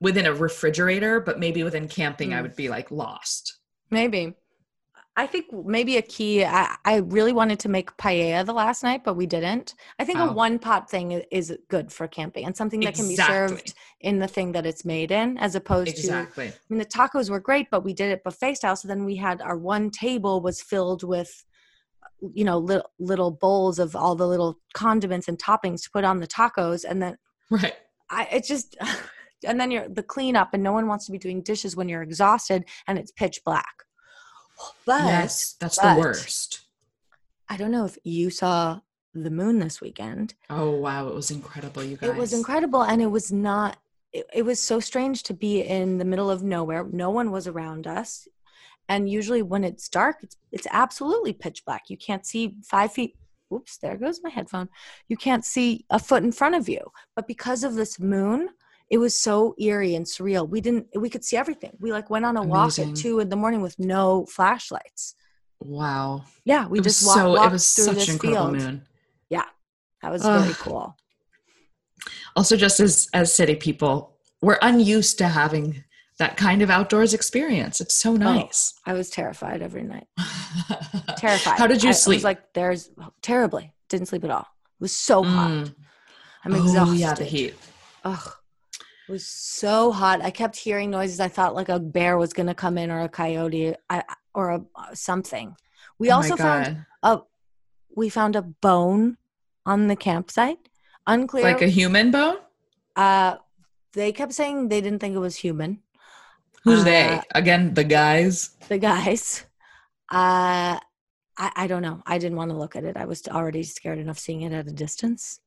within 0.00 0.26
a 0.26 0.32
refrigerator, 0.32 1.20
but 1.20 1.40
maybe 1.40 1.62
within 1.64 1.88
camping, 1.88 2.32
I 2.32 2.38
Mm. 2.38 2.42
would 2.42 2.56
be 2.56 2.68
like 2.68 2.90
lost. 2.92 3.58
Maybe. 3.90 4.34
I 5.18 5.26
think 5.26 5.46
maybe 5.52 5.96
a 5.96 6.02
key. 6.02 6.44
I, 6.44 6.76
I 6.84 6.98
really 6.98 7.32
wanted 7.32 7.58
to 7.60 7.68
make 7.68 7.96
paella 7.96 8.46
the 8.46 8.52
last 8.52 8.84
night, 8.84 9.02
but 9.04 9.14
we 9.14 9.26
didn't. 9.26 9.74
I 9.98 10.04
think 10.04 10.20
Wow. 10.20 10.28
a 10.28 10.30
oh. 10.30 10.32
one 10.32 10.60
pot 10.60 10.88
thing 10.88 11.10
is 11.32 11.52
good 11.66 11.92
for 11.92 12.06
camping 12.06 12.44
and 12.44 12.56
something 12.56 12.78
that 12.80 12.94
can 12.94 13.08
be 13.08 13.16
served 13.16 13.74
in 14.00 14.20
the 14.20 14.28
thing 14.28 14.52
that 14.52 14.64
it's 14.64 14.84
made 14.84 15.10
in, 15.10 15.36
as 15.38 15.56
opposed 15.56 15.96
to 15.96 16.00
Exactly. 16.02 16.46
I 16.46 16.52
mean, 16.68 16.78
the 16.78 16.84
tacos 16.84 17.30
were 17.30 17.40
great, 17.40 17.66
but 17.68 17.82
we 17.82 17.94
did 17.94 18.12
it 18.12 18.22
buffet 18.22 18.54
style. 18.54 18.76
So 18.76 18.86
then 18.86 19.04
we 19.04 19.16
had 19.16 19.42
our 19.42 19.58
one 19.58 19.90
table 19.90 20.40
was 20.40 20.62
filled 20.62 21.02
with, 21.02 21.44
you 22.32 22.44
know, 22.44 22.58
little 22.58 22.88
little 23.00 23.32
bowls 23.32 23.80
of 23.80 23.96
all 23.96 24.14
the 24.14 24.28
little 24.28 24.60
condiments 24.72 25.26
and 25.26 25.36
toppings 25.36 25.82
to 25.82 25.90
put 25.90 26.04
on 26.04 26.18
the 26.20 26.28
tacos, 26.28 26.84
and 26.88 27.02
then 27.02 27.18
Right. 27.50 27.74
I 28.08 28.28
it 28.30 28.44
just, 28.44 28.76
and 29.44 29.58
then 29.58 29.72
you're 29.72 29.88
the 29.88 30.04
cleanup, 30.04 30.50
and 30.52 30.62
no 30.62 30.70
one 30.70 30.86
wants 30.86 31.06
to 31.06 31.12
be 31.12 31.18
doing 31.18 31.42
dishes 31.42 31.74
when 31.74 31.88
you're 31.88 32.02
exhausted 32.02 32.66
and 32.86 33.00
it's 33.00 33.10
pitch 33.10 33.40
black. 33.44 33.87
But 34.84 35.04
yes. 35.04 35.54
That's 35.60 35.78
but- 35.78 35.94
the 35.94 36.00
worst. 36.00 36.60
I 37.48 37.56
don't 37.56 37.70
know 37.70 37.86
if 37.86 37.96
you 38.04 38.28
saw 38.30 38.80
the 39.14 39.30
moon 39.30 39.58
this 39.58 39.80
weekend. 39.80 40.34
Oh, 40.50 40.70
wow. 40.72 41.08
It 41.08 41.14
was 41.14 41.30
incredible, 41.30 41.82
you 41.82 41.96
guys. 41.96 42.10
It 42.10 42.16
was 42.16 42.32
incredible, 42.32 42.82
and 42.82 43.00
it 43.00 43.06
was 43.06 43.32
not. 43.32 43.78
It, 44.12 44.26
it 44.32 44.42
was 44.42 44.60
so 44.60 44.80
strange 44.80 45.22
to 45.24 45.34
be 45.34 45.60
in 45.62 45.98
the 45.98 46.04
middle 46.04 46.30
of 46.30 46.42
nowhere. 46.42 46.84
No 46.90 47.10
one 47.10 47.30
was 47.30 47.46
around 47.46 47.86
us, 47.86 48.28
and 48.88 49.08
usually 49.08 49.42
when 49.42 49.64
it's 49.64 49.88
dark, 49.88 50.18
it's 50.22 50.36
it's 50.52 50.66
absolutely 50.70 51.32
pitch 51.32 51.64
black. 51.64 51.88
You 51.88 51.96
can't 51.96 52.26
see 52.26 52.56
five 52.64 52.92
feet. 52.92 53.16
Oops, 53.52 53.78
there 53.78 53.96
goes 53.96 54.20
my 54.22 54.28
headphone. 54.28 54.68
You 55.08 55.16
can't 55.16 55.44
see 55.44 55.86
a 55.88 55.98
foot 55.98 56.22
in 56.22 56.32
front 56.32 56.54
of 56.54 56.68
you. 56.68 56.92
But 57.16 57.26
because 57.26 57.64
of 57.64 57.74
this 57.74 57.98
moon, 57.98 58.50
it 58.90 58.98
was 58.98 59.20
so 59.20 59.54
eerie 59.58 59.94
and 59.94 60.06
surreal. 60.06 60.48
We 60.48 60.60
didn't. 60.60 60.86
We 60.94 61.10
could 61.10 61.24
see 61.24 61.36
everything. 61.36 61.76
We 61.80 61.92
like 61.92 62.08
went 62.10 62.24
on 62.24 62.36
a 62.36 62.42
walk 62.42 62.64
Amazing. 62.78 62.90
at 62.90 62.96
two 62.96 63.20
in 63.20 63.28
the 63.28 63.36
morning 63.36 63.60
with 63.60 63.78
no 63.78 64.24
flashlights. 64.26 65.14
Wow. 65.60 66.24
Yeah, 66.44 66.66
we 66.68 66.78
it 66.78 66.82
just 66.84 67.04
walked, 67.06 67.18
so, 67.18 67.30
walked 67.32 67.46
it 67.46 67.52
was 67.52 67.70
through 67.74 67.84
such 67.84 67.94
this 67.96 68.08
incredible 68.08 68.50
field. 68.52 68.62
moon. 68.62 68.82
Yeah. 69.28 69.44
That 70.02 70.12
was 70.12 70.22
very 70.22 70.38
Ugh. 70.50 70.56
cool. 70.58 70.96
also 72.36 72.56
just 72.56 72.78
as 72.80 73.08
as 73.12 73.32
city 73.34 73.56
people 73.56 74.16
we're 74.40 74.58
unused 74.62 75.18
to 75.18 75.26
having 75.26 75.82
that 76.20 76.36
kind 76.36 76.62
of 76.62 76.70
outdoors 76.70 77.12
experience 77.12 77.80
it's 77.80 77.96
so 77.96 78.14
nice 78.14 78.74
I 78.86 78.92
was 78.92 79.10
terrified 79.10 79.60
every 79.62 79.82
night. 79.82 80.06
terrified. 81.16 81.58
how 81.58 81.66
did 81.66 81.82
you 81.82 81.88
I- 81.88 81.92
I 81.92 81.94
sleep 81.94 82.16
was 82.18 82.24
like, 82.24 82.52
there's 82.54 82.90
terribly. 83.22 83.74
Didn't 83.88 84.06
sleep 84.06 84.22
at 84.24 84.30
all. 84.30 84.46
It 84.78 84.80
was 84.80 84.96
so 84.96 85.22
hot. 85.24 85.50
Mm. 85.50 85.74
I'm 86.44 86.54
exhausted. 86.54 86.92
oh 86.92 86.92
yeah 86.92 87.14
the 87.14 87.24
heat 87.24 87.54
Ugh. 88.04 88.32
It 89.08 89.12
was 89.12 89.26
so 89.26 89.90
hot. 89.90 90.20
I 90.20 90.30
kept 90.30 90.54
hearing 90.54 90.90
noises. 90.90 91.18
I 91.18 91.28
thought 91.28 91.54
like 91.54 91.70
a 91.70 91.80
bear 91.80 92.18
was 92.18 92.34
going 92.34 92.48
to 92.48 92.54
come 92.54 92.76
in 92.76 92.90
or 92.90 93.00
a 93.00 93.08
coyote 93.08 93.74
or 94.34 94.50
a, 94.50 94.94
something. 94.94 95.56
We 95.98 96.10
Oh 96.10 96.16
also 96.16 96.36
found 96.36 96.84
a 97.02 97.20
we 97.96 98.10
found 98.10 98.36
a 98.36 98.42
bone 98.42 99.16
on 99.64 99.86
the 99.86 99.96
campsite. 99.96 100.58
Unclear. 101.06 101.42
like 101.42 101.62
a 101.62 101.68
human 101.68 102.10
bone 102.10 102.36
uh 102.96 103.36
they 103.94 104.12
kept 104.12 104.34
saying 104.34 104.68
they 104.68 104.82
didn't 104.82 104.98
think 104.98 105.16
it 105.16 105.20
was 105.20 105.36
human. 105.36 105.80
who's 106.64 106.82
Uh, 106.82 106.84
they 106.84 107.20
again 107.34 107.72
the 107.72 107.84
guys 107.84 108.50
The 108.68 108.76
guys. 108.76 109.46
Uh 110.12 110.78
I, 111.38 111.52
I 111.56 111.66
don't 111.66 111.82
know. 111.82 112.02
I 112.04 112.18
didn't 112.18 112.36
want 112.36 112.50
to 112.50 112.58
look 112.58 112.76
at 112.76 112.84
it. 112.84 112.98
I 112.98 113.06
was 113.06 113.26
already 113.26 113.62
scared 113.62 113.98
enough 113.98 114.18
seeing 114.18 114.42
it 114.42 114.52
at 114.52 114.66
a 114.66 114.72
distance. 114.72 115.40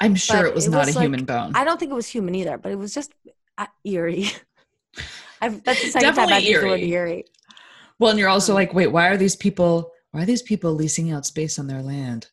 I'm 0.00 0.14
sure 0.14 0.36
but 0.42 0.46
it 0.46 0.54
was 0.54 0.66
it 0.66 0.70
not 0.70 0.86
was 0.86 0.94
a 0.94 0.98
like- 0.98 1.04
human 1.04 1.24
bone 1.24 1.52
I 1.54 1.64
don't 1.64 1.78
think 1.78 1.90
it 1.90 1.94
was 1.94 2.06
human 2.08 2.34
either, 2.34 2.58
but 2.58 2.72
it 2.72 2.78
was 2.78 2.92
just 2.94 3.12
uh, 3.58 3.66
eerie. 3.84 4.30
I've, 5.40 5.62
that's 5.64 5.82
the 5.82 5.88
second 5.90 6.08
time 6.08 6.14
Definitely 6.28 6.34
I've 6.34 6.42
used 6.44 6.62
the 6.62 6.66
word 6.68 6.80
eerie. 6.80 6.90
eerie. 6.92 7.24
well 7.98 8.10
and 8.10 8.18
you're 8.18 8.28
also 8.28 8.52
Um, 8.52 8.56
like 8.56 8.72
wait 8.74 8.88
why 8.88 9.08
are 9.08 9.16
these 9.16 9.36
people 9.36 9.92
why 10.12 10.22
are 10.22 10.26
these 10.26 10.42
people 10.42 10.72
leasing 10.72 11.12
out 11.12 11.26
space 11.26 11.58
on 11.58 11.66
their 11.66 11.82
land 11.82 12.28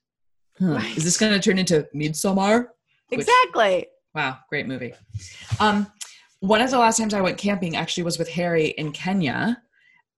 huh. 0.59 0.67
Right. 0.75 0.97
is 0.97 1.03
this 1.03 1.17
going 1.17 1.33
to 1.33 1.39
turn 1.39 1.57
into 1.59 1.87
Midsommar 1.95 2.67
Which- 3.09 3.21
Exactly. 3.21 3.87
Wow, 4.15 4.37
great 4.47 4.67
movie. 4.67 4.93
Um, 5.59 5.91
one 6.39 6.61
of 6.61 6.69
the 6.69 6.77
last 6.77 6.97
times 6.97 7.13
I 7.15 7.21
went 7.21 7.37
camping 7.39 7.75
actually 7.75 8.03
was 8.03 8.19
with 8.19 8.29
Harry 8.29 8.67
in 8.77 8.91
Kenya, 8.91 9.59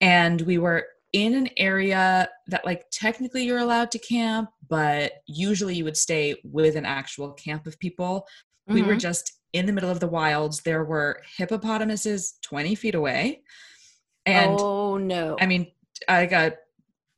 and 0.02 0.42
we 0.42 0.58
were 0.58 0.86
in 1.14 1.34
an 1.34 1.48
area 1.56 2.28
that, 2.48 2.66
like, 2.66 2.84
technically 2.92 3.46
you're 3.46 3.60
allowed 3.60 3.92
to 3.92 4.00
camp, 4.00 4.50
but 4.70 5.14
usually 5.28 5.76
you 5.76 5.84
would 5.84 5.98
stay 5.98 6.36
with 6.44 6.76
an 6.76 6.86
actual 6.86 7.32
camp 7.34 7.68
of 7.68 7.78
people. 7.80 8.28
We 8.68 8.82
were 8.82 8.96
Mhm. 8.96 9.00
just 9.00 9.34
in 9.54 9.66
the 9.66 9.72
middle 9.74 9.90
of 9.90 10.00
the 10.00 10.08
wilds. 10.08 10.62
There 10.62 10.84
were 10.84 11.22
hippopotamuses 11.38 12.38
20 12.42 12.76
feet 12.76 12.96
away. 12.96 13.44
And 14.26 14.60
oh 14.60 14.98
no. 14.98 15.38
I 15.40 15.46
mean, 15.46 15.72
I 16.08 16.26
got 16.26 16.54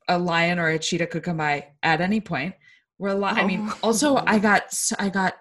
a 0.08 0.18
lion 0.18 0.58
or 0.58 0.68
a 0.68 0.78
cheetah 0.78 1.06
could 1.06 1.22
come 1.22 1.38
by 1.38 1.68
at 1.82 2.00
any 2.00 2.20
point. 2.20 2.54
We're 2.98 3.14
li- 3.14 3.24
I 3.24 3.44
mean, 3.46 3.68
Oh. 3.70 3.78
also 3.82 4.16
I 4.26 4.38
got 4.38 4.74
I 4.98 5.08
got 5.08 5.34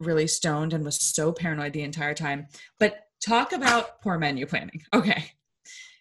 really 0.00 0.26
stoned 0.26 0.72
and 0.74 0.84
was 0.84 1.00
so 1.00 1.32
paranoid 1.32 1.72
the 1.72 1.82
entire 1.82 2.14
time. 2.14 2.48
But 2.78 3.04
talk 3.24 3.52
about 3.52 4.02
poor 4.02 4.18
menu 4.18 4.46
planning. 4.46 4.82
Okay, 4.92 5.32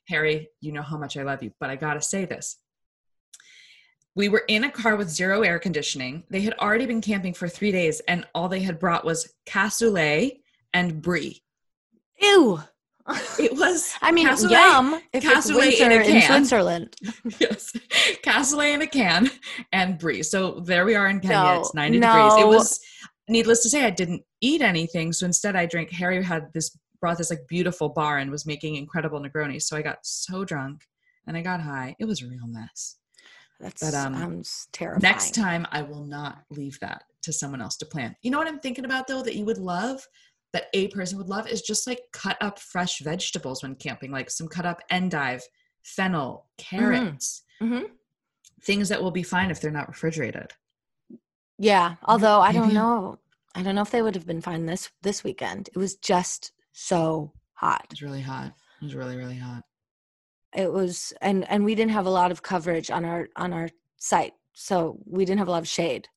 Harry, 0.10 0.50
you 0.60 0.72
know 0.74 0.82
how 0.82 0.98
much 0.98 1.16
I 1.18 1.24
love 1.24 1.42
you, 1.42 1.52
but 1.60 1.70
I 1.70 1.76
gotta 1.78 2.02
say 2.02 2.26
this. 2.26 2.58
We 4.16 4.30
were 4.30 4.44
in 4.48 4.64
a 4.64 4.72
car 4.72 4.96
with 4.96 5.10
zero 5.10 5.42
air 5.42 5.60
conditioning. 5.60 6.24
They 6.30 6.42
had 6.42 6.54
already 6.54 6.86
been 6.86 7.02
camping 7.02 7.34
for 7.34 7.50
three 7.50 7.72
days, 7.72 8.00
and 8.08 8.26
all 8.34 8.48
they 8.48 8.62
had 8.62 8.80
brought 8.80 9.04
was 9.04 9.34
cassoulet 9.46 10.40
and 10.74 11.02
brie. 11.02 11.44
Ew. 12.22 12.62
It 13.38 13.54
was 13.54 13.94
I 14.02 14.12
mean, 14.12 14.28
cassoulet- 14.28 14.50
yum 14.50 14.94
if 15.14 15.24
it's 15.24 15.26
cassoulet 15.26 15.80
in 15.80 15.90
winter 15.90 16.02
a 16.02 16.06
in, 16.06 16.22
can. 16.22 16.46
Switzerland. 16.46 16.96
yes, 17.40 17.72
cassoulet 18.24 18.74
in 18.74 18.82
a 18.82 18.88
can 18.88 19.30
and 19.72 20.00
brie. 20.00 20.24
So 20.24 20.60
there 20.62 20.86
we 20.86 20.96
are 20.96 21.08
in 21.08 21.20
Kenya. 21.20 21.36
No, 21.36 21.60
it's 21.60 21.76
90 21.76 22.00
degrees. 22.00 22.34
It 22.40 22.48
was 22.48 22.80
needless 23.28 23.62
to 23.62 23.70
say, 23.70 23.86
I 23.86 23.92
didn't 23.92 24.24
eat 24.42 24.62
anything. 24.62 25.14
So 25.14 25.28
instead, 25.28 25.56
I 25.56 25.68
drank. 25.68 25.92
Harry 25.92 26.24
had 26.24 26.52
this 26.54 26.76
brought 27.00 27.20
this 27.20 27.30
like 27.30 27.48
beautiful 27.48 27.90
bar 27.90 28.18
and 28.18 28.32
was 28.32 28.48
making 28.48 28.76
incredible 28.76 29.20
Negronis. 29.20 29.64
So 29.64 29.78
I 29.78 29.84
got 29.84 30.00
so 30.02 30.44
drunk 30.44 30.82
and 31.28 31.38
I 31.38 31.42
got 31.42 31.62
high. 31.62 31.96
It 32.00 32.06
was 32.06 32.24
a 32.24 32.28
real 32.28 32.48
mess. 32.48 32.98
That 33.60 33.76
But, 33.80 33.94
um, 33.94 34.14
sounds 34.16 34.68
terrifying. 34.72 35.02
Next 35.02 35.34
time, 35.34 35.66
I 35.72 35.82
will 35.82 36.04
not 36.04 36.44
leave 36.50 36.80
that 36.82 37.04
to 37.24 37.32
someone 37.34 37.62
else 37.62 37.78
to 37.78 37.86
plan. 37.86 38.16
You 38.22 38.32
know 38.32 38.38
what 38.38 38.48
I'm 38.48 38.60
thinking 38.60 38.86
about 38.86 39.08
though 39.08 39.22
that 39.24 39.36
you 39.36 39.46
would 39.46 39.58
love, 39.58 40.06
that 40.54 40.68
a 40.74 40.88
person 40.90 41.18
would 41.18 41.30
love 41.30 41.48
is 41.48 41.62
just 41.62 41.88
like 41.88 42.00
cut 42.12 42.38
up 42.42 42.60
fresh 42.60 43.00
vegetables 43.00 43.64
when 43.64 43.76
camping, 43.76 44.12
like 44.12 44.30
some 44.30 44.48
cut 44.48 44.66
up 44.66 44.82
endive, 44.90 45.42
fennel, 45.84 46.48
carrots, 46.58 47.44
Mhm. 47.62 47.92
things 48.62 48.90
that 48.90 49.02
will 49.02 49.12
be 49.12 49.24
fine 49.24 49.52
if 49.52 49.62
they're 49.62 49.72
not 49.72 49.88
refrigerated. 49.88 50.52
Yeah, 51.58 51.96
although 52.04 52.42
I 52.42 52.52
don't 52.52 52.74
know. 52.74 53.20
I 53.54 53.64
don't 53.64 53.76
know 53.76 53.82
if 53.82 53.92
they 53.92 54.02
would 54.02 54.16
have 54.16 54.28
been 54.28 54.42
fine 54.42 54.66
this 54.66 54.90
this 55.02 55.24
weekend. 55.24 55.70
It 55.70 55.78
was 55.78 55.96
just 55.96 56.52
so 56.74 57.32
hot. 57.54 57.88
It's 57.92 58.02
really 58.02 58.22
hot. 58.22 58.54
It 58.82 58.84
was 58.84 58.96
really, 58.96 59.16
really 59.16 59.38
hot. 59.38 59.64
It 60.56 60.72
was 60.72 61.14
and 61.22 61.48
and 61.50 61.66
we 61.66 61.76
didn't 61.76 61.92
have 61.92 62.06
a 62.06 62.10
lot 62.10 62.32
of 62.32 62.42
coverage 62.42 62.90
on 62.92 63.06
our 63.06 63.28
on 63.36 63.54
our 63.54 63.70
site. 63.98 64.34
So 64.54 64.98
we 65.06 65.26
didn't 65.26 65.40
have 65.40 65.48
a 65.48 65.52
lot 65.52 65.62
of 65.64 65.68
shade. 65.68 66.08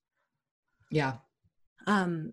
Yeah. 0.90 1.14
Um 1.86 2.32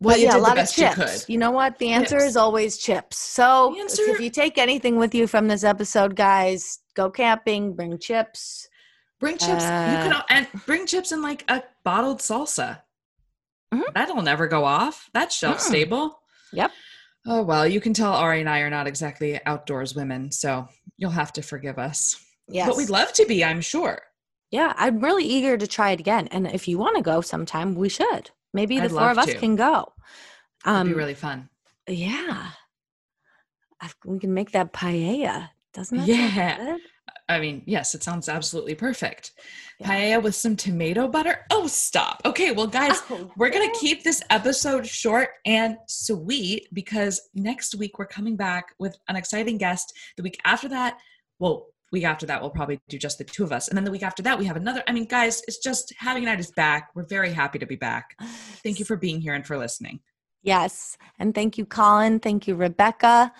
Well, 0.00 0.16
you 0.16 0.24
yeah, 0.24 0.30
did 0.32 0.36
a 0.38 0.40
the 0.40 0.46
lot 0.48 0.56
best 0.56 0.78
of 0.78 0.84
chips. 0.84 0.96
you 0.98 1.04
could. 1.04 1.32
You 1.32 1.38
know 1.38 1.50
what? 1.50 1.78
The 1.78 1.90
answer 1.90 2.16
Chips. 2.18 2.24
is 2.30 2.36
always 2.36 2.78
chips. 2.78 3.18
So 3.18 3.74
if- 3.74 3.80
answer- 3.80 4.02
if 4.10 4.20
you 4.20 4.30
take 4.30 4.56
anything 4.58 4.96
with 4.96 5.14
you 5.14 5.26
from 5.26 5.46
this 5.48 5.62
episode, 5.64 6.16
guys, 6.16 6.78
go 6.94 7.10
camping, 7.10 7.74
bring 7.74 7.98
chips. 7.98 8.68
Bring 9.18 9.36
chips. 9.36 9.64
you 9.64 9.70
Uh, 9.70 10.02
can 10.08 10.22
and 10.30 10.48
bring 10.64 10.86
chips 10.86 11.12
in 11.12 11.20
like 11.20 11.44
a 11.50 11.62
bottled 11.84 12.20
salsa. 12.20 12.80
Mhm. 13.74 13.92
That'll 13.94 14.22
never 14.22 14.46
go 14.48 14.64
off. 14.64 15.10
That's 15.12 15.36
shelf 15.36 15.58
Mm. 15.58 15.68
stable. 15.68 16.22
Yep. 16.52 16.72
Oh 17.26 17.42
well, 17.42 17.66
you 17.66 17.80
can 17.80 17.92
tell 17.92 18.14
Ari 18.14 18.40
and 18.40 18.48
I 18.48 18.60
are 18.60 18.70
not 18.70 18.86
exactly 18.86 19.38
outdoors 19.46 19.94
women, 19.94 20.32
so 20.32 20.66
you'll 20.96 21.10
have 21.10 21.32
to 21.34 21.42
forgive 21.42 21.78
us. 21.78 22.16
Yes. 22.48 22.66
But 22.68 22.76
we'd 22.76 22.90
love 22.90 23.12
to 23.14 23.26
be, 23.26 23.44
I'm 23.44 23.60
sure. 23.60 24.00
Yeah, 24.50 24.72
I'm 24.76 24.98
really 25.00 25.24
eager 25.24 25.56
to 25.56 25.66
try 25.66 25.90
it 25.92 26.00
again. 26.00 26.26
And 26.32 26.46
if 26.48 26.66
you 26.66 26.78
want 26.78 26.96
to 26.96 27.02
go 27.02 27.20
sometime, 27.20 27.74
we 27.76 27.88
should. 27.88 28.30
Maybe 28.52 28.78
the 28.78 28.86
I'd 28.86 28.90
four 28.90 29.10
of 29.10 29.18
us 29.18 29.26
to. 29.26 29.34
can 29.38 29.54
go. 29.54 29.92
Um, 30.64 30.86
It'd 30.88 30.94
be 30.94 30.98
really 30.98 31.14
fun. 31.14 31.48
yeah. 31.88 32.50
I- 33.80 33.90
We 34.04 34.18
can 34.18 34.34
make 34.34 34.50
that 34.52 34.72
paella. 34.72 35.50
Doesn't 35.72 35.98
that 35.98 36.08
Yeah. 36.08 36.76
I 37.30 37.40
mean, 37.40 37.62
yes, 37.66 37.94
it 37.94 38.02
sounds 38.02 38.28
absolutely 38.28 38.74
perfect. 38.74 39.32
Yeah. 39.78 39.88
Paella 39.88 40.22
with 40.22 40.34
some 40.34 40.56
tomato 40.56 41.06
butter. 41.08 41.46
Oh, 41.50 41.66
stop. 41.66 42.20
Okay, 42.24 42.50
well, 42.50 42.66
guys, 42.66 43.00
Oh, 43.08 43.30
We're 43.36 43.50
going 43.50 43.70
to 43.70 43.78
keep 43.78 44.02
this 44.02 44.22
episode 44.30 44.86
short 44.86 45.30
and 45.46 45.76
sweet 45.86 46.68
because 46.72 47.28
next 47.34 47.74
week 47.76 47.98
we're 47.98 48.06
coming 48.06 48.36
back 48.36 48.74
with 48.78 48.96
an 49.08 49.16
exciting 49.16 49.58
guest. 49.58 49.96
The 50.16 50.22
week 50.22 50.38
after 50.44 50.68
that, 50.68 50.98
well, 51.38 51.68
week 51.92 52.04
after 52.04 52.26
that, 52.26 52.40
we'll 52.40 52.50
probably 52.50 52.80
do 52.88 52.98
just 52.98 53.18
the 53.18 53.24
two 53.24 53.44
of 53.44 53.52
us. 53.52 53.68
And 53.68 53.76
then 53.76 53.84
the 53.84 53.90
week 53.90 54.02
after 54.02 54.22
that, 54.24 54.38
we 54.38 54.44
have 54.46 54.56
another. 54.56 54.82
I 54.86 54.92
mean, 54.92 55.06
guys, 55.06 55.42
it's 55.46 55.58
just 55.58 55.94
having 55.96 56.24
night 56.24 56.40
is 56.40 56.50
back. 56.50 56.90
We're 56.94 57.06
very 57.06 57.32
happy 57.32 57.58
to 57.60 57.66
be 57.66 57.76
back. 57.76 58.16
Thank 58.62 58.78
you 58.78 58.84
for 58.84 58.96
being 58.96 59.20
here 59.20 59.34
and 59.34 59.46
for 59.46 59.56
listening. 59.56 60.00
Yes. 60.42 60.96
And 61.18 61.34
thank 61.34 61.58
you, 61.58 61.64
Colin. 61.64 62.18
Thank 62.18 62.48
you, 62.48 62.54
Rebecca. 62.54 63.32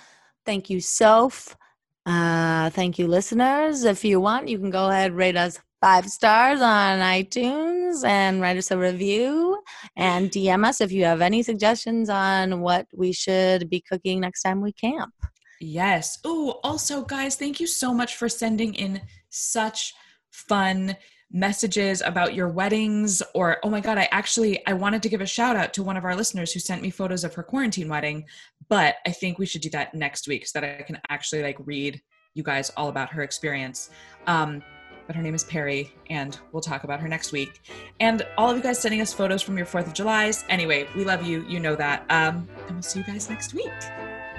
Thank 0.47 0.71
you, 0.71 0.81
Soph. 0.81 1.57
Uh, 2.07 2.71
thank 2.71 2.99
you, 2.99 3.07
listeners. 3.07 3.85
If 3.85 4.05
you 4.05 4.21
want, 4.21 4.49
you 4.49 4.59
can 4.59 4.71
go 4.71 4.89
ahead 4.89 5.13
rate 5.13 5.37
us 5.37 5.59
five 5.81 6.07
stars 6.09 6.61
on 6.61 6.99
iTunes 6.99 8.05
and 8.05 8.41
write 8.41 8.57
us 8.57 8.71
a 8.71 8.77
review 8.77 9.63
and 9.97 10.31
DM 10.31 10.67
us 10.67 10.81
if 10.81 10.93
you 10.93 11.05
have 11.05 11.21
any 11.21 11.43
suggestions 11.43 12.11
on 12.11 12.61
what 12.61 12.87
we 12.95 13.13
should 13.13 13.71
be 13.71 13.81
cooking 13.81 14.21
next 14.21 14.43
time 14.43 14.61
we 14.61 14.73
camp. 14.73 15.13
Yes. 15.61 16.19
Oh, 16.25 16.61
also, 16.65 17.03
guys, 17.03 17.37
thank 17.37 17.61
you 17.61 17.67
so 17.67 17.93
much 17.93 18.17
for 18.17 18.29
sending 18.29 18.75
in 18.75 19.03
such 19.29 19.95
fun 20.31 20.97
messages 21.33 22.03
about 22.03 22.35
your 22.35 22.49
weddings 22.49 23.23
or 23.35 23.59
oh 23.63 23.71
my 23.71 23.81
god 23.81 23.97
i 23.97 24.09
actually 24.11 24.67
i 24.67 24.73
wanted 24.73 25.01
to 25.01 25.09
give 25.09 25.21
a 25.21 25.27
shout 25.27 25.55
out 25.55 25.73
to 25.73 25.83
one 25.83 25.97
of 25.97 26.05
our 26.05 26.17
listeners 26.17 26.53
who 26.53 26.59
sent 26.59 26.83
me 26.83 26.91
photos 26.91 27.23
of 27.23 27.33
her 27.35 27.43
quarantine 27.43 27.89
wedding 27.89 28.25
but 28.69 28.97
i 29.07 29.11
think 29.11 29.39
we 29.39 29.47
should 29.47 29.61
do 29.61 29.71
that 29.71 29.95
next 29.95 30.27
week 30.27 30.45
so 30.45 30.59
that 30.59 30.79
i 30.81 30.83
can 30.83 31.01
actually 31.09 31.41
like 31.41 31.57
read 31.61 32.01
you 32.35 32.43
guys 32.43 32.71
all 32.77 32.89
about 32.89 33.11
her 33.11 33.23
experience. 33.23 33.91
Um 34.27 34.63
but 35.07 35.17
her 35.17 35.23
name 35.23 35.35
is 35.35 35.43
perry 35.43 35.93
and 36.09 36.39
we'll 36.53 36.61
talk 36.61 36.85
about 36.85 37.01
her 37.01 37.09
next 37.09 37.33
week. 37.33 37.63
And 37.99 38.25
all 38.39 38.49
of 38.49 38.57
you 38.57 38.63
guys 38.63 38.79
sending 38.79 39.01
us 39.01 39.13
photos 39.13 39.43
from 39.43 39.57
your 39.57 39.67
fourth 39.67 39.89
of 39.89 39.93
july's. 39.93 40.45
Anyway 40.49 40.87
we 40.97 41.05
love 41.05 41.25
you. 41.25 41.45
You 41.49 41.59
know 41.61 41.75
that. 41.77 42.05
Um 42.11 42.49
and 42.67 42.73
we'll 42.73 42.83
see 42.83 43.01
you 43.01 43.05
guys 43.05 43.29
next 43.29 43.55
week. 43.55 43.81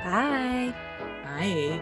Bye. 0.03 0.73
bye 1.25 1.81